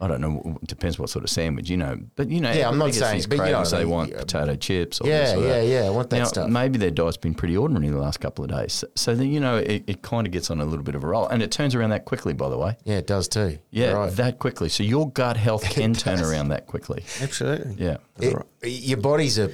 [0.00, 0.58] I don't know.
[0.62, 1.98] It depends what sort of sandwich, you know.
[2.14, 3.84] But you know, Yeah, I'm not saying- these but you know cravings, what I they
[3.84, 3.94] mean.
[3.94, 4.18] want Yeah.
[4.18, 5.00] potato chips.
[5.00, 5.80] Or Yeah, yeah, yeah.
[5.86, 6.48] I want that now, stuff.
[6.48, 9.40] maybe their diet's been pretty ordinary the last couple of days, so, so then you
[9.40, 11.50] know it, it kind of gets on a little bit of a roll, and it
[11.50, 12.32] turns around that quickly.
[12.32, 13.58] By the way, Yeah, it does too.
[13.72, 14.12] yeah, right.
[14.14, 14.68] that quickly.
[14.68, 17.02] So your gut health can turn around that quickly.
[17.20, 17.74] Absolutely.
[17.84, 19.50] Yeah, It- your body's a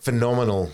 [0.00, 0.70] phenomenal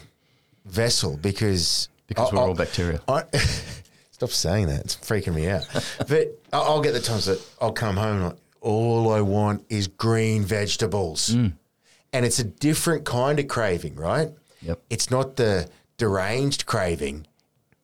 [0.66, 3.00] vessel because because I- we're I- all bacteria.
[3.08, 3.22] I,
[4.10, 4.80] stop saying that.
[4.80, 5.66] It's freaking me out.
[6.08, 10.42] but I'll get the times that I'll come home and all I want is green
[10.42, 11.30] vegetables.
[11.30, 11.52] Mm.
[12.12, 14.30] And it's a different kind of craving, right?
[14.62, 14.80] Yep.
[14.88, 17.26] It's not the deranged craving.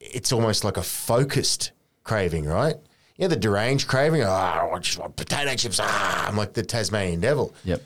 [0.00, 1.72] It's almost like a focused
[2.02, 2.76] craving, right?
[3.16, 5.78] Yeah, the deranged craving, ah, I just want potato chips.
[5.82, 7.54] Ah, I'm like the Tasmanian devil.
[7.64, 7.82] Yep.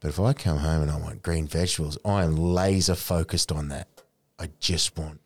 [0.00, 3.68] But if I come home and I want green vegetables, I am laser focused on
[3.68, 3.88] that.
[4.38, 5.20] I just want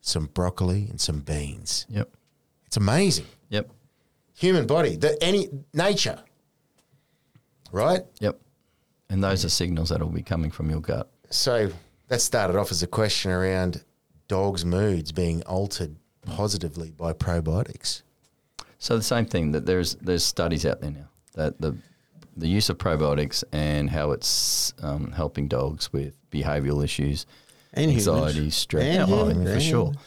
[0.00, 1.84] some broccoli and some beans.
[1.90, 2.08] Yep.
[2.66, 3.26] It's amazing.
[3.50, 3.70] Yep.
[4.38, 6.18] Human body, the any nature,
[7.72, 8.02] right?
[8.20, 8.38] Yep.
[9.10, 11.10] And those are signals that will be coming from your gut.
[11.30, 11.70] So
[12.08, 13.84] that started off as a question around
[14.28, 15.96] dogs' moods being altered
[16.26, 18.02] positively by probiotics.
[18.78, 21.76] So the same thing that there's there's studies out there now that the
[22.36, 27.26] the use of probiotics and how it's um, helping dogs with behavioural issues,
[27.74, 28.08] And humans.
[28.08, 29.84] anxiety, stress, And yeah, well, humans, for and sure.
[29.86, 29.98] humans.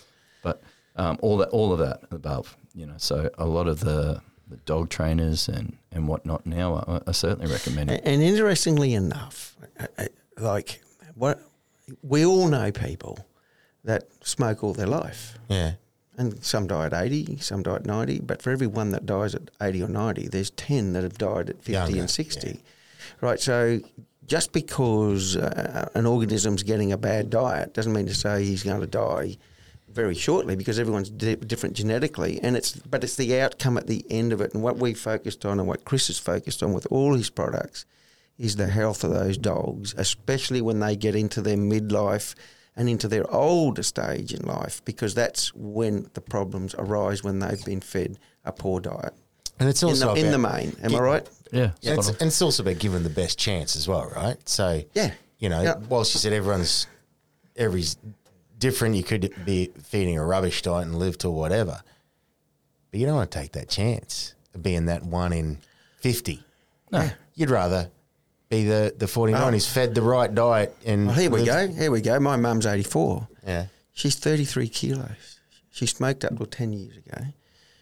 [0.41, 0.63] But
[0.95, 2.95] um, all that all of that above, you know.
[2.97, 7.52] So a lot of the, the dog trainers and and whatnot now I, are certainly
[7.52, 7.98] recommending.
[7.98, 10.06] And, and interestingly enough, uh, uh,
[10.38, 10.82] like
[11.16, 11.41] what
[12.02, 13.26] we all know people
[13.84, 15.38] that smoke all their life.
[15.48, 15.74] Yeah.
[16.18, 19.36] And some die at 80, some die at 90, but for every one that dies
[19.36, 22.64] at 80 or 90, there's 10 that have died at 50 Younger, and 60.
[23.20, 23.82] Right, so
[24.26, 28.80] just because uh, an organism's getting a bad diet doesn't mean to say he's going
[28.80, 29.38] to die
[29.96, 34.06] very shortly because everyone's di- different genetically and it's but it's the outcome at the
[34.10, 36.86] end of it and what we focused on and what Chris is focused on with
[36.91, 37.86] all his products
[38.38, 42.36] is the health of those dogs especially when they get into their midlife
[42.76, 47.64] and into their older stage in life because that's when the problems arise when they've
[47.64, 49.14] been fed a poor diet
[49.60, 50.98] And it's in also the, in the about- main am Yeah.
[50.98, 54.12] I right yeah, Yeah, it's, and it's also about giving the best chance as well,
[54.14, 54.38] right?
[54.50, 55.12] So Yeah.
[55.39, 55.76] you know, Yeah.
[55.88, 56.88] whilst you said everyone's
[57.56, 57.96] every's
[58.58, 61.82] different, you could be feeding a rubbish diet and live to whatever,
[62.91, 65.60] but you don't want to take that chance of being that one in
[65.99, 66.43] fifty.
[66.91, 67.10] No.
[67.34, 67.89] You'd rather
[68.49, 71.68] be the the forty nine who's fed the right diet and well, here we go
[71.68, 75.39] here we go my mum's 84 Yeah, She's 33 kilos.
[75.72, 77.26] She smoked up till 10 years ago.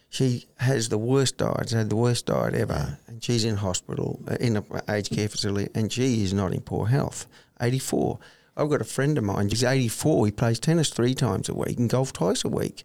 [0.10, 4.36] She has the worst diet, had the worst diet ever, and she's in hospital, uh,
[4.40, 7.26] in an aged care facility, and she is not in poor health.
[7.60, 8.20] 84.
[8.56, 10.26] I've got a friend of mine, he's 84.
[10.28, 12.84] He plays tennis three times a week and golf twice a week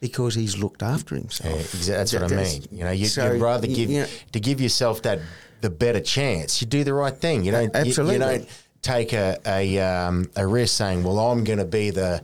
[0.00, 1.72] because he's looked after yeah himself.
[1.72, 2.68] exa- that's what I That's- mean.
[2.72, 5.20] You know, you, so, you'd rather give you know- to give yourself that
[5.60, 6.60] the better chance.
[6.60, 7.44] You do the right thing.
[7.44, 7.74] You don't.
[7.86, 8.48] you- You, don't
[8.82, 12.22] take a a, um, a risk saying, "Well, I'm going to be the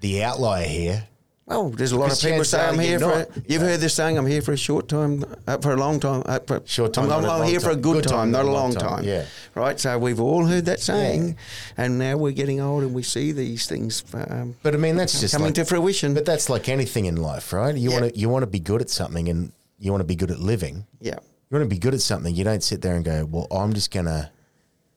[0.00, 1.08] the outlier here."
[1.50, 3.06] Well, there's a lot of people say I'm here for.
[3.06, 5.98] not, You've heard this saying, I'm here for a short time, uh, for a long
[5.98, 6.22] time.
[6.24, 8.30] Uh, for, Short time, I'm, I'm, a I'm long here for a good, Good time,
[8.30, 9.04] time, not a long time, time.
[9.04, 9.26] yeah.
[9.56, 9.78] Right.
[9.80, 11.36] So we've all heard that saying,
[11.76, 15.20] and now we're getting old and we see these things um, But I mean, that's
[15.20, 16.14] just coming like, to fruition.
[16.14, 17.74] But that's like anything in life, right?
[17.74, 18.00] You Yeah.
[18.00, 20.30] want to you want to be good at something, and you want to be good
[20.30, 20.86] at living.
[21.00, 21.18] yeah.
[21.50, 22.32] You want to be good at something.
[22.32, 24.30] You don't sit there and go, "Well, I'm just going to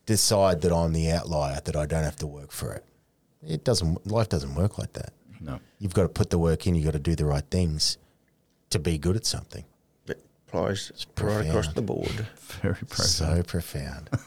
[0.06, 2.86] decide that I'm the outlier, that I don't have to work for it."
[3.42, 4.06] It doesn't.
[4.06, 5.14] Life doesn't work like that.
[5.44, 5.60] No.
[5.80, 6.74] You've got to put the work in.
[6.76, 7.98] You've got to do the right things
[8.70, 9.66] to be good at something.
[10.08, 11.48] It applies right profound.
[11.50, 12.28] across the board.
[12.62, 13.06] Very pro.
[13.06, 14.10] So profound.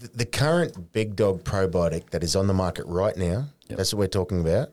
[0.00, 3.78] The- the current big dog probiotic that is on the market right now, Yep.
[3.78, 4.68] that's what we're talking about.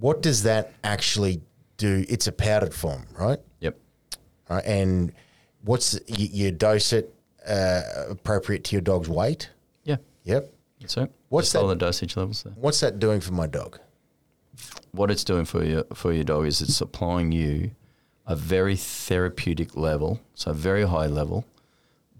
[0.00, 1.40] What does that actually
[1.76, 2.04] do?
[2.08, 3.38] It's a powdered form, right?
[3.60, 3.78] Yep.
[4.50, 5.12] Right, and
[5.62, 7.14] what's you, you dose it
[7.46, 9.50] uh, appropriate to your dog's weight?
[9.84, 9.96] Yeah.
[10.24, 10.52] Yep.
[10.84, 11.12] It.
[11.28, 12.52] What's Just all that- the dosage levels there.
[12.54, 13.78] What's that doing for my dog?
[14.92, 17.70] what it's doing for your for your dog is it's supplying you
[18.26, 21.44] a very therapeutic level, so a very high level,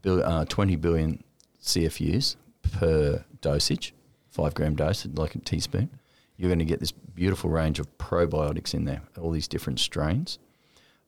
[0.04, 1.22] uh, 20 billion
[1.62, 2.36] CFUs
[2.72, 3.94] per dosage,
[4.30, 5.90] five gram dose, like a teaspoon.
[6.36, 10.38] You're going to get this beautiful range of probiotics in there, all these different strains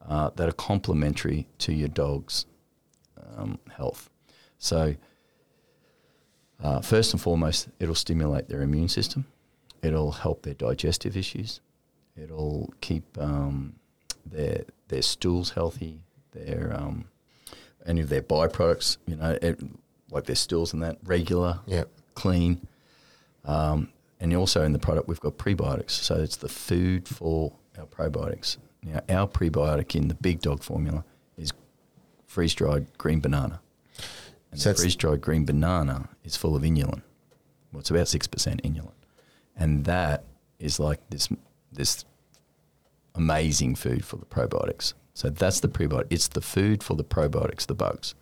[0.07, 2.47] uh, that are complementary to your dog's
[3.37, 4.11] um, health.
[4.59, 4.95] So,
[6.63, 9.27] uh, first and foremost, it'll stimulate their immune system.
[9.83, 11.61] It'll help their digestive issues.
[12.17, 13.75] It'll keep um,
[14.25, 16.01] their their stools healthy.
[16.33, 17.07] Their um,
[17.87, 19.61] any of their byproducts, you know, it,
[20.11, 21.91] like their stools and that regular, Yep.
[22.15, 22.67] clean.
[23.45, 23.89] Um,
[24.21, 25.91] and also in the product, we've got prebiotics.
[25.91, 28.57] So it's the food for our probiotics.
[28.83, 31.05] Now, our prebiotic in the big dog formula
[31.37, 31.53] is
[32.27, 33.61] freeze dried green banana.
[34.55, 37.03] And So the freeze dried green banana is full of inulin.
[37.73, 38.29] Well, it's about 6%
[38.61, 38.93] inulin.
[39.57, 40.23] And that
[40.61, 41.29] is like this,
[41.73, 42.05] this
[43.17, 44.95] amazing food for the probiotics.
[45.13, 46.07] So that's the prebiotic.
[46.11, 48.15] It's the food for the probiotics, the bugs.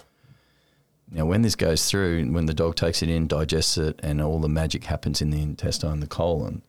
[1.10, 4.40] Now, when this goes through, when the dog takes it in, digests it, and all
[4.40, 6.62] the magic happens in the intestine, the colon,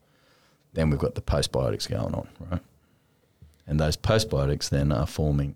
[0.74, 2.62] then we've got the postbiotics going on, right?
[3.66, 5.56] And those postbiotics then are forming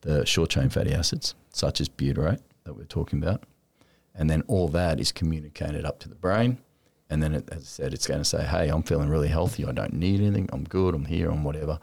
[0.00, 3.44] the short chain fatty acids, such as butyrate that we're talking about.
[4.14, 6.58] And then all that is communicated up to the brain.
[7.10, 9.64] And then, it, as I said, it's going to say, hey, I'm feeling really healthy.
[9.64, 10.48] I don't need anything.
[10.52, 10.94] I'm good.
[10.94, 11.30] I'm here.
[11.30, 11.78] I'm whatever.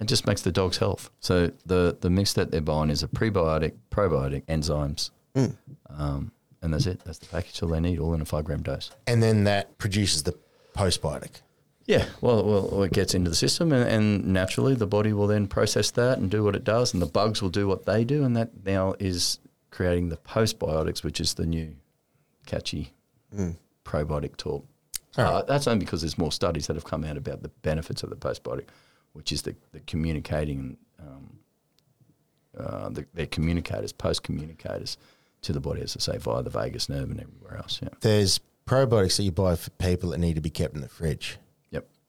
[0.00, 1.10] It just makes the dog's health.
[1.20, 5.10] So the, the mix that they're buying is a prebiotic, probiotic, enzymes.
[5.88, 7.00] Um, and that's it.
[7.04, 8.90] That's the package all they need, all in a five gram dose.
[9.06, 10.36] And then that produces the
[10.74, 11.42] postbiotic.
[11.84, 15.48] Yeah, well, well, it gets into the system, and, and naturally the body will then
[15.48, 18.22] process that and do what it does, and the bugs will do what they do,
[18.24, 19.40] and that now is
[19.72, 21.74] creating the postbiotics, which is the new
[22.46, 22.92] catchy
[23.84, 24.64] probiotic talk.
[25.18, 28.04] All Uh, that's only because there's more studies that have come out about the benefits
[28.04, 28.66] of the postbiotic,
[29.14, 31.38] which is the, the communicating, um,
[32.56, 34.96] uh, the, they're communicators, post communicators
[35.40, 37.80] to the body, as I say, via the vagus nerve and everywhere else.
[37.82, 37.88] Yeah.
[38.00, 41.38] There's probiotics that you buy for people that need to be kept in the fridge.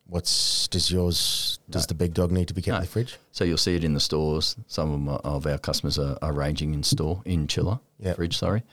[0.06, 0.14] Yep.
[0.14, 1.60] What's does yours?
[1.70, 1.88] Does No.
[1.88, 3.18] the big dog need to be kept in the fridge?
[3.32, 4.56] So you'll see it in the stores.
[4.68, 8.16] Some of, 'em are- of our customers are, are ranging in store, in chiller, Yep.
[8.18, 8.64] fridge, sorry,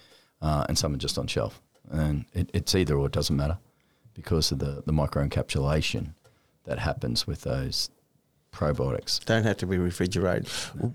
[0.43, 1.61] uh, and some are just on shelf.
[1.91, 3.59] And it, it's either or, it doesn't matter
[4.15, 6.15] because of the, the microencapsulation
[6.65, 7.91] that happens with those
[8.53, 9.25] probiotics.
[9.25, 10.49] Don't have to be refrigerated.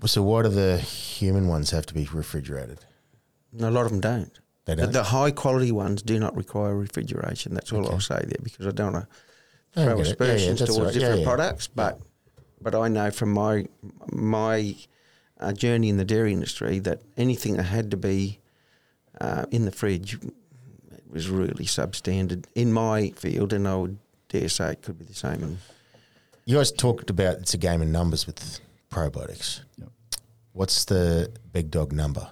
[0.06, 2.80] So why do the human ones have to be refrigerated?
[3.58, 4.38] A lot of them don't.
[4.66, 4.92] They The, don't.
[4.92, 7.54] the high quality ones do not require refrigeration.
[7.54, 9.16] That's all I'll say there because I don't want to
[9.74, 10.18] I throw get.
[10.20, 10.94] Yeah, yeah, towards right.
[10.94, 11.26] Different yeah.
[11.26, 12.00] products, but
[12.60, 13.66] but I know from my
[14.12, 14.76] my
[15.40, 18.38] uh, journey in the dairy industry that anything that had to be
[19.20, 20.18] uh, in the fridge
[21.10, 23.98] was really substandard in my field, and I would
[24.28, 25.42] dare say it could be the same.
[25.42, 25.58] In,
[26.44, 28.60] You guys talked about it's a game of numbers with
[28.90, 29.60] probiotics.
[29.78, 29.88] Yep.
[30.52, 32.28] What's the big dog number?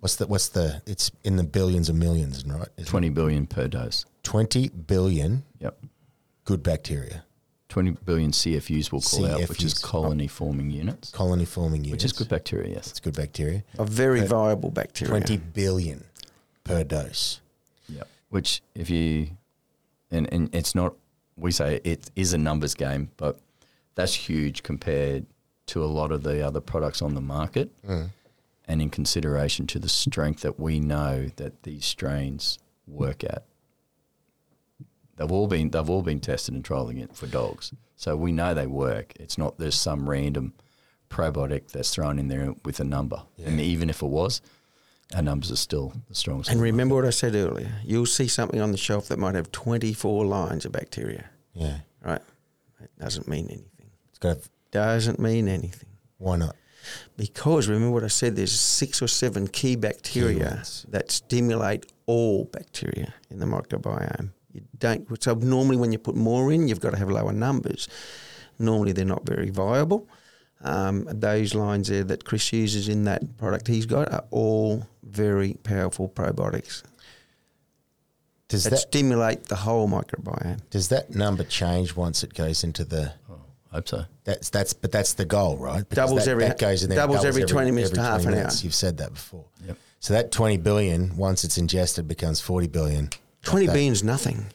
[0.00, 0.82] What's the what's the?
[0.86, 2.68] It's in the billions and millions, right?
[2.76, 2.90] Isn't it?
[2.90, 4.04] 20 billion per dose.
[4.22, 5.78] Twenty billion Yep.
[6.44, 7.24] Good bacteria,
[7.68, 12.04] 20 billion CFUs we'll call out, which is colony forming units, colony forming units, which
[12.04, 12.90] is good bacteria, yes.
[12.90, 13.64] It's good bacteria.
[13.78, 15.10] a very But viable bacteria.
[15.10, 16.04] Twenty billion
[16.62, 17.40] per dose.
[17.88, 18.08] Yep.
[18.30, 19.30] Which, if you,
[20.10, 20.94] and, and it's not,
[21.36, 23.38] we say it is a numbers game, but
[23.94, 25.26] that's huge compared
[25.66, 27.70] to a lot of the other products on the market.
[27.86, 28.10] Mm.
[28.66, 33.44] And in consideration to the strength that we know that these strains work at.
[35.16, 37.72] They've all been they've all been tested and trialing it for dogs.
[37.96, 39.12] So we know they work.
[39.20, 40.52] It's not there's some random
[41.10, 43.22] probiotic that's thrown in there with a number.
[43.44, 44.40] And even if it was,
[45.14, 46.50] our numbers are still the strongest.
[46.50, 47.72] And remember what I said earlier.
[47.84, 52.22] You'll see something on the shelf that might have 24 lines of bacteria, Yeah, right?
[52.80, 53.90] It doesn't mean anything.
[54.08, 54.42] it's got.
[54.42, 55.90] To, Doesn't mean anything.
[56.18, 56.56] why not?
[57.16, 60.84] Because remember what I said, there's six or seven key bacteria ones.
[60.90, 64.30] that stimulate all bacteria in the microbiome.
[64.54, 67.88] You don't so normally when you put more in, you've got to have lower numbers.
[68.58, 70.08] Normally they're not very viable.
[70.62, 75.54] Um, those lines there that Chris uses in that product he's got are all very
[75.62, 76.82] powerful probiotics
[78.48, 80.60] Does that, that stimulate the whole microbiome.
[80.70, 83.12] does that number change once it goes into the?
[83.28, 83.34] Oh,
[83.72, 84.04] I hope so.
[84.22, 85.86] That's that's but that's the goal, right?
[85.86, 88.30] Because Doubles that, every- that goes in there, doubles every 20 minutes to half an
[88.30, 88.60] minutes.
[88.60, 88.64] hour.
[88.64, 89.44] You've said that before.
[89.66, 89.76] Yep.
[90.00, 93.10] So that twenty billion, once it's ingested, becomes forty billion.
[93.44, 94.46] 20 That- billion's nothing.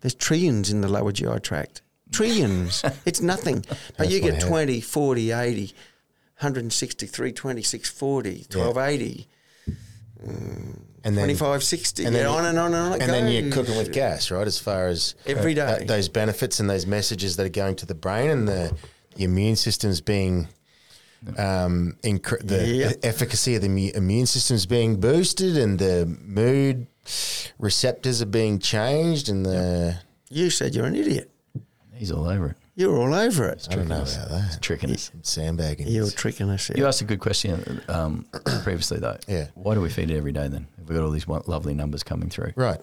[0.00, 1.82] There's trillions in the lower GI tract.
[2.12, 2.82] Trillions.
[3.04, 3.64] it's nothing.
[3.68, 4.42] But That's you get head.
[4.48, 5.60] 20, 40, 80,
[6.40, 9.28] 163, 26, 40, 1280,
[11.04, 13.76] and then 25, 60, and then on and on and on and then you're cooking
[13.76, 14.46] with gas, right?
[14.46, 15.66] As far as Every day.
[15.66, 18.74] that- those benefits and those messages that are going to the brain and the,
[19.16, 20.48] the immune system's being.
[21.36, 22.98] Um, incre- the Yep.
[23.02, 26.86] efficacy of the mu- immune system's being boosted, and the mood
[27.58, 29.98] receptors are being changed, and the
[30.30, 31.30] You said you're an idiot.
[31.94, 32.56] He's all over it.
[32.78, 33.66] You're all over it.
[33.68, 34.58] I don't know about that.
[34.62, 35.10] Tricking us.
[35.22, 35.88] Sandbagging.
[35.88, 38.24] You're tricking us You asked a good question um,
[38.62, 39.18] previously, though.
[39.26, 39.48] Yeah.
[39.54, 40.68] Why do we feed it every day then?
[40.80, 42.52] If we've got all these lovely numbers coming through.
[42.54, 42.78] Right.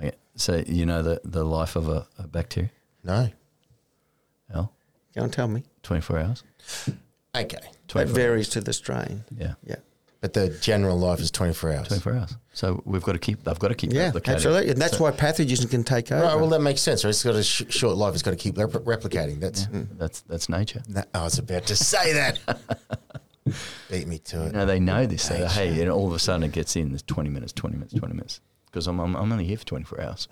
[0.00, 0.10] Okay.
[0.34, 2.70] So, you know the, the life of a, a bacteria?
[3.04, 3.30] No.
[4.52, 4.72] Al?
[5.14, 5.62] Don't tell me.
[5.84, 6.42] 24 hours?
[7.36, 7.58] Okay.
[7.60, 9.22] That 24 varies to the strain.
[9.38, 9.54] Yeah.
[9.64, 9.76] Yeah.
[10.22, 11.88] But the general life is 24 hours.
[11.88, 12.36] 24 hours.
[12.54, 14.28] So we've got to keep, they've got to keep Yeah, replicating.
[14.34, 14.70] absolutely.
[14.70, 16.24] And that's So- why pathogens can take over.
[16.24, 17.04] Right, well, that makes sense.
[17.04, 17.10] Right?
[17.10, 18.14] It's got a sh- short life.
[18.14, 19.40] It's got to keep rep- replicating.
[19.40, 19.66] That's.
[19.66, 19.88] Mm.
[19.98, 20.80] That's, that's nature.
[20.90, 22.38] That, I was about to say that.
[23.90, 24.52] Beat me to it.
[24.52, 25.28] know, they know this.
[25.28, 25.48] They, Nature.
[25.52, 26.90] hey, and all of a sudden it gets in.
[26.90, 28.40] There's 20 minutes, 20 minutes, 20 minutes.
[28.66, 30.28] Because I'm, I'm, I'm only here for 24 hours.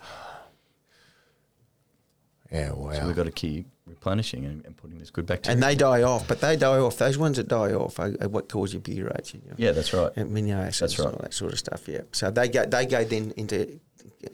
[2.50, 5.54] Yeah, So we've got to keep replenishing and, and putting this good bacteria.
[5.54, 6.98] and they die off, but they die off.
[6.98, 9.34] Those ones that die off are, are what cause your butyrate.
[9.34, 9.54] You know?
[9.56, 10.12] yeah, that's right.
[10.16, 11.06] amino acids That's right.
[11.06, 11.86] and all that sort of stuff.
[11.86, 12.00] Yeah.
[12.12, 13.78] So they go they go then into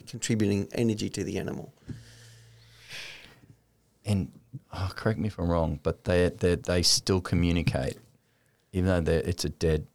[0.07, 1.73] contributing energy to the animal.
[4.05, 4.31] and
[4.73, 7.97] oh, correct me if I'm wrong, but they they they still communicate,
[8.73, 9.85] even though it's a dead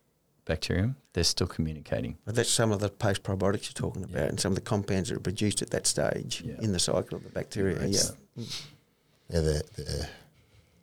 [0.45, 0.97] bacterium.
[1.15, 2.17] They're still communicating.
[2.25, 4.29] But that's some of the post probiotics you're talking about, Yeah.
[4.29, 6.55] and some of the compounds that are produced at that stage Yeah.
[6.61, 7.77] in the cycle of the bacteria.
[7.81, 7.87] Yeah.
[7.89, 8.13] It's-
[9.29, 10.09] Yeah, the, the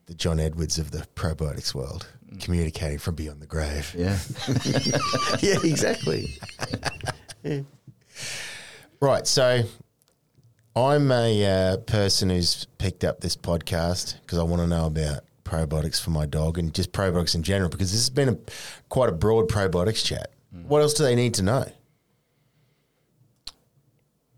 [0.07, 2.07] the John Edwards of the probiotics world,
[2.39, 3.93] communicating from beyond the grave.
[3.95, 4.17] Yeah,
[5.41, 5.57] yeah.
[5.63, 6.39] Exactly.
[9.01, 9.25] Right.
[9.27, 9.63] So,
[10.75, 15.21] I'm a uh, person who's picked up this podcast because I want to know about
[15.49, 18.37] probiotics for my dog and just probiotics in general because this has been a
[18.89, 20.31] quite a broad probiotics chat.
[20.67, 21.65] What else do they need to know?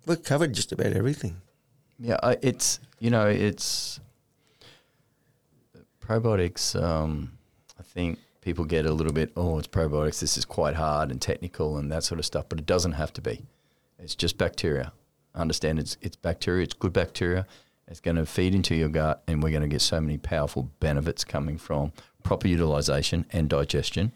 [0.05, 1.41] We've covered just about everything.
[1.99, 3.99] Yeah, I, it's you know it's
[6.01, 6.81] probiotics.
[6.81, 7.33] Um,
[7.79, 10.19] I think people get a little bit oh it's probiotics.
[10.19, 13.13] This is quite hard and technical and that sort of stuff, but it doesn't have
[13.13, 13.45] to be.
[13.99, 14.93] It's just bacteria.
[15.35, 16.63] I Understand it's it's bacteria.
[16.63, 17.45] It's good bacteria.
[17.91, 20.71] It's going to feed into your gut, and we're going to get so many powerful
[20.79, 21.91] benefits coming from
[22.23, 24.13] proper utilization and digestion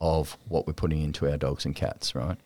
[0.00, 2.14] of what we're putting into our dogs and cats.
[2.16, 2.36] Right.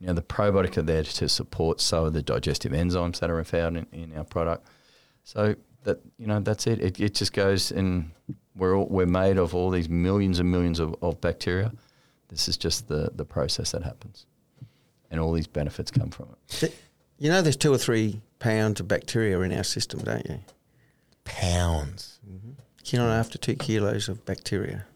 [0.00, 3.76] Know, the probiotic are there to support some of the digestive enzymes that are found
[3.76, 4.66] in, in our product.
[5.24, 6.80] So that you know, that's it.
[6.80, 8.10] It, it just goes and
[8.56, 11.72] we're all, we're made of all these millions and millions of, of bacteria.
[12.28, 14.26] This is just the the process that happens,
[15.10, 16.74] and all these benefits come from it.
[17.18, 20.40] Th- You know, there's two or three pounds of bacteria in our system, don't you?
[21.24, 22.20] Pounds.
[22.84, 24.86] Kilo and a half to two kilos of bacteria,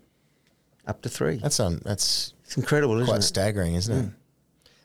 [0.87, 1.37] up to three.
[1.37, 3.19] That's un, that's It's incredible, isn't quite it?
[3.19, 4.07] Quite staggering, isn't it?
[4.07, 4.15] Mm.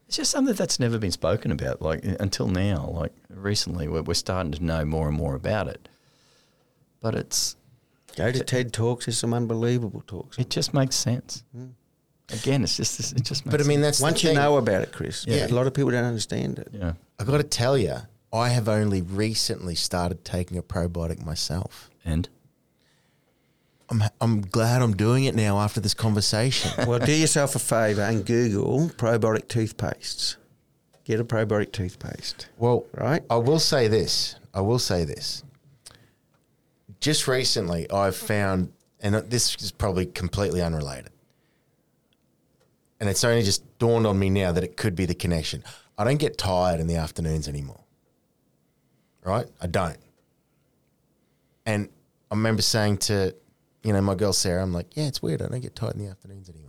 [0.08, 2.90] It's just something that's never been spoken about, like until now.
[2.94, 5.88] Like recently, we're, we're starting to know more and more about it.
[7.02, 7.56] But it's
[8.18, 9.06] Go to TED Talks.
[9.06, 10.38] There's some unbelievable talks.
[10.38, 11.44] it just makes sense.
[11.56, 11.72] Mm.
[12.34, 13.46] Again, it's just it just.
[13.46, 14.38] Makes But I mean, that's Once you thing.
[14.38, 15.48] know about it, Chris, Yeah.
[15.48, 16.68] a lot of people don't understand it.
[16.74, 17.96] yeah, I got to tell you,
[18.34, 21.90] I have only recently started taking a probiotic myself.
[22.04, 22.28] and
[23.90, 26.72] I'm I'm glad I'm doing it now after this conversation.
[26.88, 30.36] Well, do yourself a favour and Google probiotic toothpastes.
[31.06, 33.24] Get a probiotic toothpaste, well, right?
[33.30, 34.36] I will say this.
[34.54, 35.42] I will say this.
[37.00, 41.12] Just recently, I've found, and this is probably completely unrelated,
[43.00, 45.64] and it's only just dawned on me now that it could be the connection.
[45.98, 47.82] I don't get tired in the afternoons anymore.
[49.24, 49.48] Right?
[49.62, 49.98] I don't.
[51.66, 51.90] And
[52.32, 53.36] I remember saying to,
[53.84, 55.42] you know, my girl Sarah, I'm like, yeah, it's weird.
[55.42, 56.64] I don't get tired in the afternoons anymore.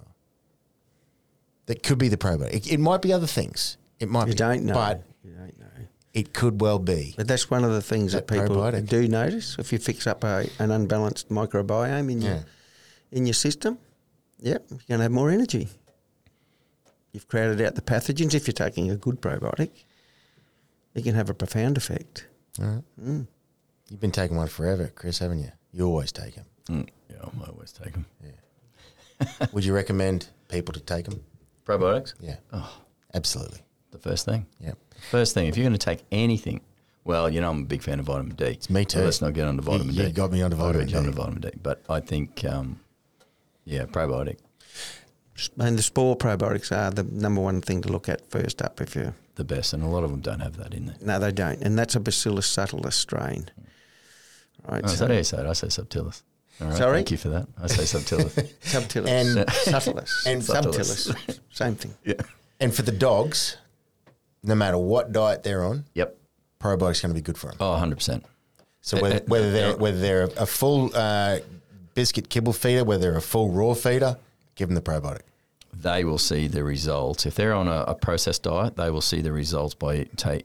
[1.67, 2.55] That could be the probiotic.
[2.55, 3.77] It, it might be other things.
[4.01, 4.39] It might You be.
[4.39, 4.75] don't know.
[4.75, 5.67] But you don't know.
[6.15, 7.15] it could well be.
[7.17, 8.89] But that's one of the things that, That people probiotic.
[8.89, 9.57] do notice.
[9.59, 12.45] If you fix up a, an unbalanced microbiome in your
[13.11, 13.79] in your system,
[14.41, 15.69] yep, you're going to have more energy.
[17.19, 18.33] You've crowded out the pathogens.
[18.33, 19.71] If you're taking a good probiotic,
[20.95, 22.29] it can have a profound effect.
[22.61, 22.85] All right.
[23.03, 23.27] Mm.
[23.91, 25.51] You've been taking one forever, Chris, haven't you?
[25.73, 26.45] You always take them.
[26.69, 28.07] mm, yeah, I always take them.
[28.25, 29.47] Yeah.
[29.53, 31.25] Would you recommend people to take them?
[31.67, 32.37] Probiotics, Yeah.
[32.53, 32.73] Oh.
[33.13, 33.63] Absolutely.
[33.91, 34.47] the first thing.
[34.61, 34.75] Yeah.
[35.11, 36.61] First thing, if you're going to take anything,
[37.03, 38.45] well, you know, I'm a big fan of vitamin D.
[38.45, 39.01] It's me too.
[39.01, 40.07] let's not get onto vitamin you D.
[40.07, 41.17] You got me onto I'll vitamin get you onto D.
[41.17, 41.51] vitamin D.
[41.61, 42.79] But I think, um,
[43.65, 44.37] yeah, probiotic.
[45.59, 48.81] And the spore probiotics are the number one thing to look at first up.
[48.81, 50.97] If you're the best, and a lot of them don't have that in there.
[51.01, 53.49] no, they don't, and that's a Bacillus subtilis strain.
[54.69, 55.47] Right, Oh, is that how you say it?
[55.47, 56.23] I say subtilis.
[56.61, 56.97] All right, Sorry?
[56.99, 57.47] Thank you for that.
[57.63, 58.33] I say subtilis.
[58.63, 61.95] subtilis And- subtilis and subtilis, same thing.
[62.05, 62.15] yeah.
[62.61, 63.57] And for the dogs,
[64.43, 66.17] no matter what diet they're on, Yep.
[66.59, 67.57] probiotic's going to be good for them.
[67.61, 68.25] Oh, 100%.
[68.81, 71.39] So whether, uh, whether they're whether they're a full uh,
[71.95, 74.17] biscuit kibble feeder, whether they're a full raw feeder,
[74.57, 75.23] give them the probiotic.
[75.81, 77.25] They will see the results.
[77.27, 80.39] If they're on a, a processed diet, they will see the results by ta-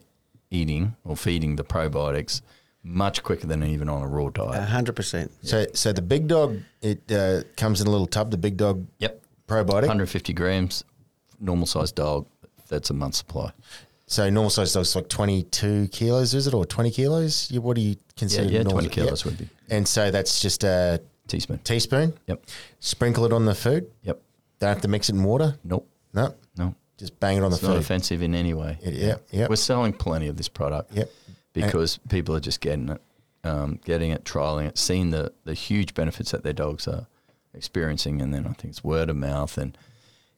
[0.50, 2.40] eating or feeding the probiotics
[2.82, 4.54] much quicker than even on a raw diet.
[4.62, 5.32] A hundred percent.
[5.42, 8.30] So so the big dog it uh, comes in a little tub.
[8.30, 9.22] The big dog Yep.
[9.48, 9.82] probiotic.
[9.88, 10.84] 150 grams,
[11.40, 12.26] normal sized dog.
[12.68, 13.52] That's a month supply.
[14.06, 17.50] So normal size dog's like twenty two kilos, is it, or twenty kilos?
[17.50, 18.50] You, what do you Yeah, consider?
[18.50, 18.82] yeah, normal?
[18.82, 21.58] 20 kilos would be And so that's just a teaspoon.
[21.64, 22.12] teaspoon.
[22.26, 22.44] Yep.
[22.80, 23.90] Sprinkle it on the food.
[24.02, 24.20] Yep.
[24.64, 25.58] Don't have to mix it in water.
[25.64, 25.88] Nope.
[26.12, 26.74] No, No.
[26.98, 27.82] just bang it on It's the not food.
[27.82, 28.78] offensive in any way.
[28.82, 29.50] It- yeah, yep.
[29.50, 30.92] We're selling plenty of this product.
[30.94, 31.10] Yep.
[31.52, 33.00] Because people are just getting it,
[33.44, 37.06] um, getting it, trialing it, seeing the, the huge benefits that their dogs are
[37.52, 39.76] experiencing, and then I think it's word of mouth, and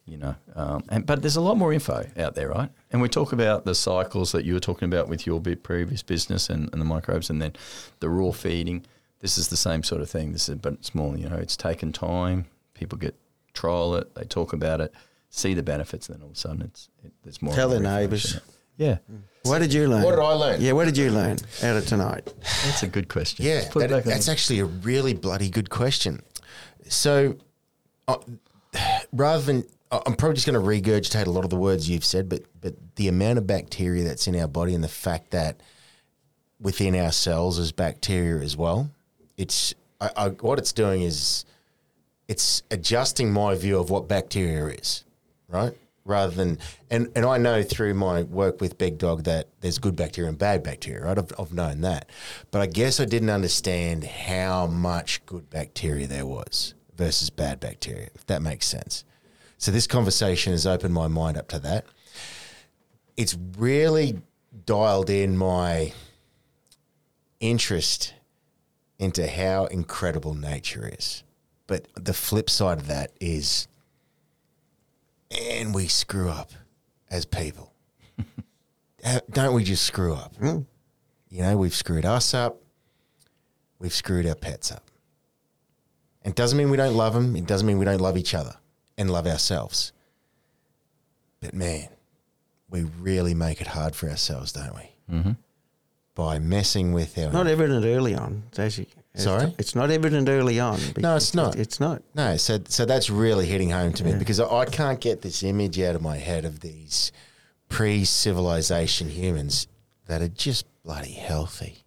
[0.04, 2.70] you know, um, and but there's a lot more info out there, right?
[2.92, 6.48] And we talk about the cycles that you were talking about with your previous business
[6.50, 7.54] and, and the microbes, and then
[8.00, 8.84] the raw feeding.
[9.20, 10.32] This is the same sort of thing.
[10.32, 12.44] This is, but it's more, you know, it's taken time.
[12.74, 13.14] People get
[13.56, 14.92] trial it, they talk about it,
[15.30, 17.54] see the benefits, and then all of a sudden it's it, there's more.
[17.54, 18.38] Tell and their neighbours.
[18.78, 18.98] Yeah,
[19.44, 20.02] What did you learn?
[20.02, 20.60] What did I learn?
[20.60, 22.30] Yeah, what did you learn out of tonight?
[22.64, 23.46] that's a good question.
[23.46, 26.20] Yeah, Let's it that- back on that's the- actually a really bloody good question.
[26.88, 27.36] So,
[28.06, 28.18] uh,
[29.12, 32.04] rather than I- I'm probably just going to regurgitate a lot of the words you've
[32.04, 35.60] said, but but the amount of bacteria that's in our body and the fact that
[36.60, 38.90] within our cells is bacteria as well.
[39.38, 41.44] It's I, I, what it's doing is
[42.28, 45.04] it's adjusting my view of what bacteria is,
[45.48, 45.72] right?
[46.04, 46.58] Rather than
[46.90, 50.38] and and I know through my work with Big Dog that there's good bacteria and
[50.38, 51.18] bad bacteria, right?
[51.18, 52.10] I've, I've known that,
[52.50, 58.08] but I guess I didn't understand how much good bacteria there was versus bad bacteria,
[58.14, 59.04] if that makes sense.
[59.58, 61.86] So this conversation has opened my mind up to that.
[63.16, 64.20] It's really
[64.64, 65.92] dialed in my
[67.40, 68.14] interest
[68.98, 71.22] into how incredible nature is.
[71.66, 73.66] But the flip side of that is,
[75.30, 76.50] and we screw up
[77.10, 77.72] as people.
[79.04, 80.34] Uh, Don't we just screw up?
[80.40, 82.60] You know, we've screwed us up.
[83.78, 84.82] We've screwed our pets up.
[86.24, 87.36] And it doesn't mean we don't love them.
[87.36, 88.56] It doesn't mean we don't love each other
[88.98, 89.92] and love ourselves.
[91.40, 91.88] But man,
[92.68, 95.14] we really make it hard for ourselves, don't we?
[95.14, 95.32] Mm-hmm.
[96.16, 97.30] By messing with our.
[97.30, 98.42] Not evident early on.
[98.48, 99.54] It's actually, it's Sorry?
[99.58, 100.78] It's not evident early on.
[100.98, 101.56] No, it's not.
[101.56, 102.02] It's not.
[102.14, 105.42] No, so so that's really hitting home to me because I, I can't get this
[105.42, 107.12] image out of my head of these
[107.68, 109.68] pre-civilization humans
[110.06, 111.84] that are just bloody healthy,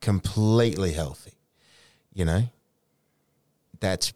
[0.00, 1.34] completely healthy.
[2.14, 2.42] You know,
[3.80, 4.12] that's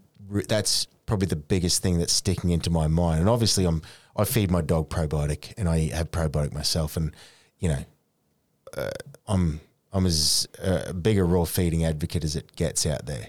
[0.49, 3.21] that's probably the biggest thing that's sticking into my mind.
[3.21, 3.83] And obviously, I'm
[4.17, 7.15] I feed my dog probiotic, and I have probiotic myself, and
[7.59, 7.85] you know,
[8.77, 8.91] uh,
[9.29, 9.61] I'm
[9.93, 13.29] I'm as uh, big a raw feeding advocate as it gets out there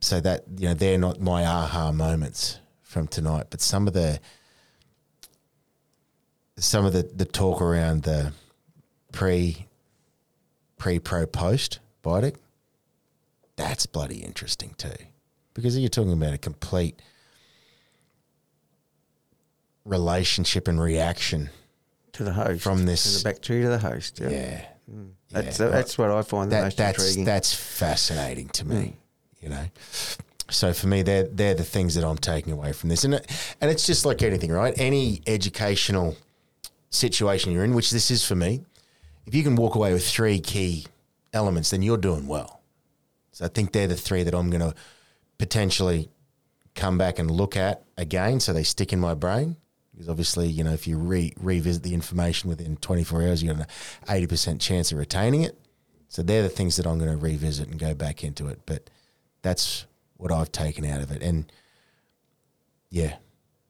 [0.00, 4.20] so that you know they're not my aha moments from tonight, but some of the
[6.58, 8.32] some of the, the talk around the
[9.12, 9.66] pre
[10.76, 12.36] pre pro post biotic,
[13.56, 14.90] that's bloody interesting too,
[15.54, 17.00] because you're talking about a complete
[19.84, 21.50] relationship and reaction.
[22.12, 22.62] To the host.
[22.62, 24.20] From this- To the bacteria to the host.
[24.20, 24.28] Yeah.
[24.28, 24.64] Yeah,
[25.32, 25.68] That's, Yeah.
[25.68, 27.24] that's what I find the that, most that's intriguing.
[27.24, 28.74] that's fascinating to me.
[28.76, 28.92] Mm.
[29.40, 29.64] You know,
[30.50, 33.54] so for me, they're they're the things that I'm taking away from this, and it,
[33.60, 34.74] and it's just like anything, right?
[34.78, 36.16] Any educational
[36.90, 38.62] situation you're in, which this is for me,
[39.26, 40.86] if you can walk away with three key
[41.32, 42.60] elements, then you're doing well.
[43.32, 44.74] So I think they're the three that I'm going to
[45.38, 46.10] potentially
[46.74, 49.56] come back and look at again, so they stick in my brain.
[49.92, 53.68] Because obviously, you know, if you re- revisit the information within 24 hours, you've got
[54.08, 55.58] an 80% chance of retaining it.
[56.08, 58.60] So they're the things that I'm going to revisit and go back into it.
[58.66, 58.90] But
[59.42, 59.86] that's
[60.16, 61.22] what I've taken out of it.
[61.22, 61.50] And
[62.90, 63.16] yeah,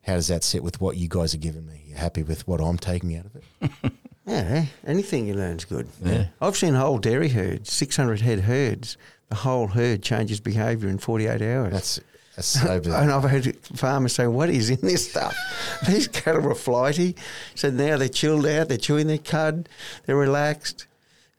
[0.03, 1.85] how does that sit with what you guys are giving me?
[1.87, 3.93] You happy with what I'm taking out of it?
[4.27, 5.89] yeah, anything you learn's good.
[6.05, 6.27] Yeah.
[6.41, 8.97] I've seen whole dairy herds, 600 head herds.
[9.29, 11.73] The whole herd changes behaviour in 48 hours.
[11.73, 12.01] That's
[12.37, 13.03] that's so bizarre.
[13.03, 15.35] and I've heard farmers say, "What is in this stuff?
[15.87, 17.17] These cattle are flighty."
[17.55, 19.69] So now they're chilled out, they're chewing their cud,
[20.07, 20.87] they're relaxed,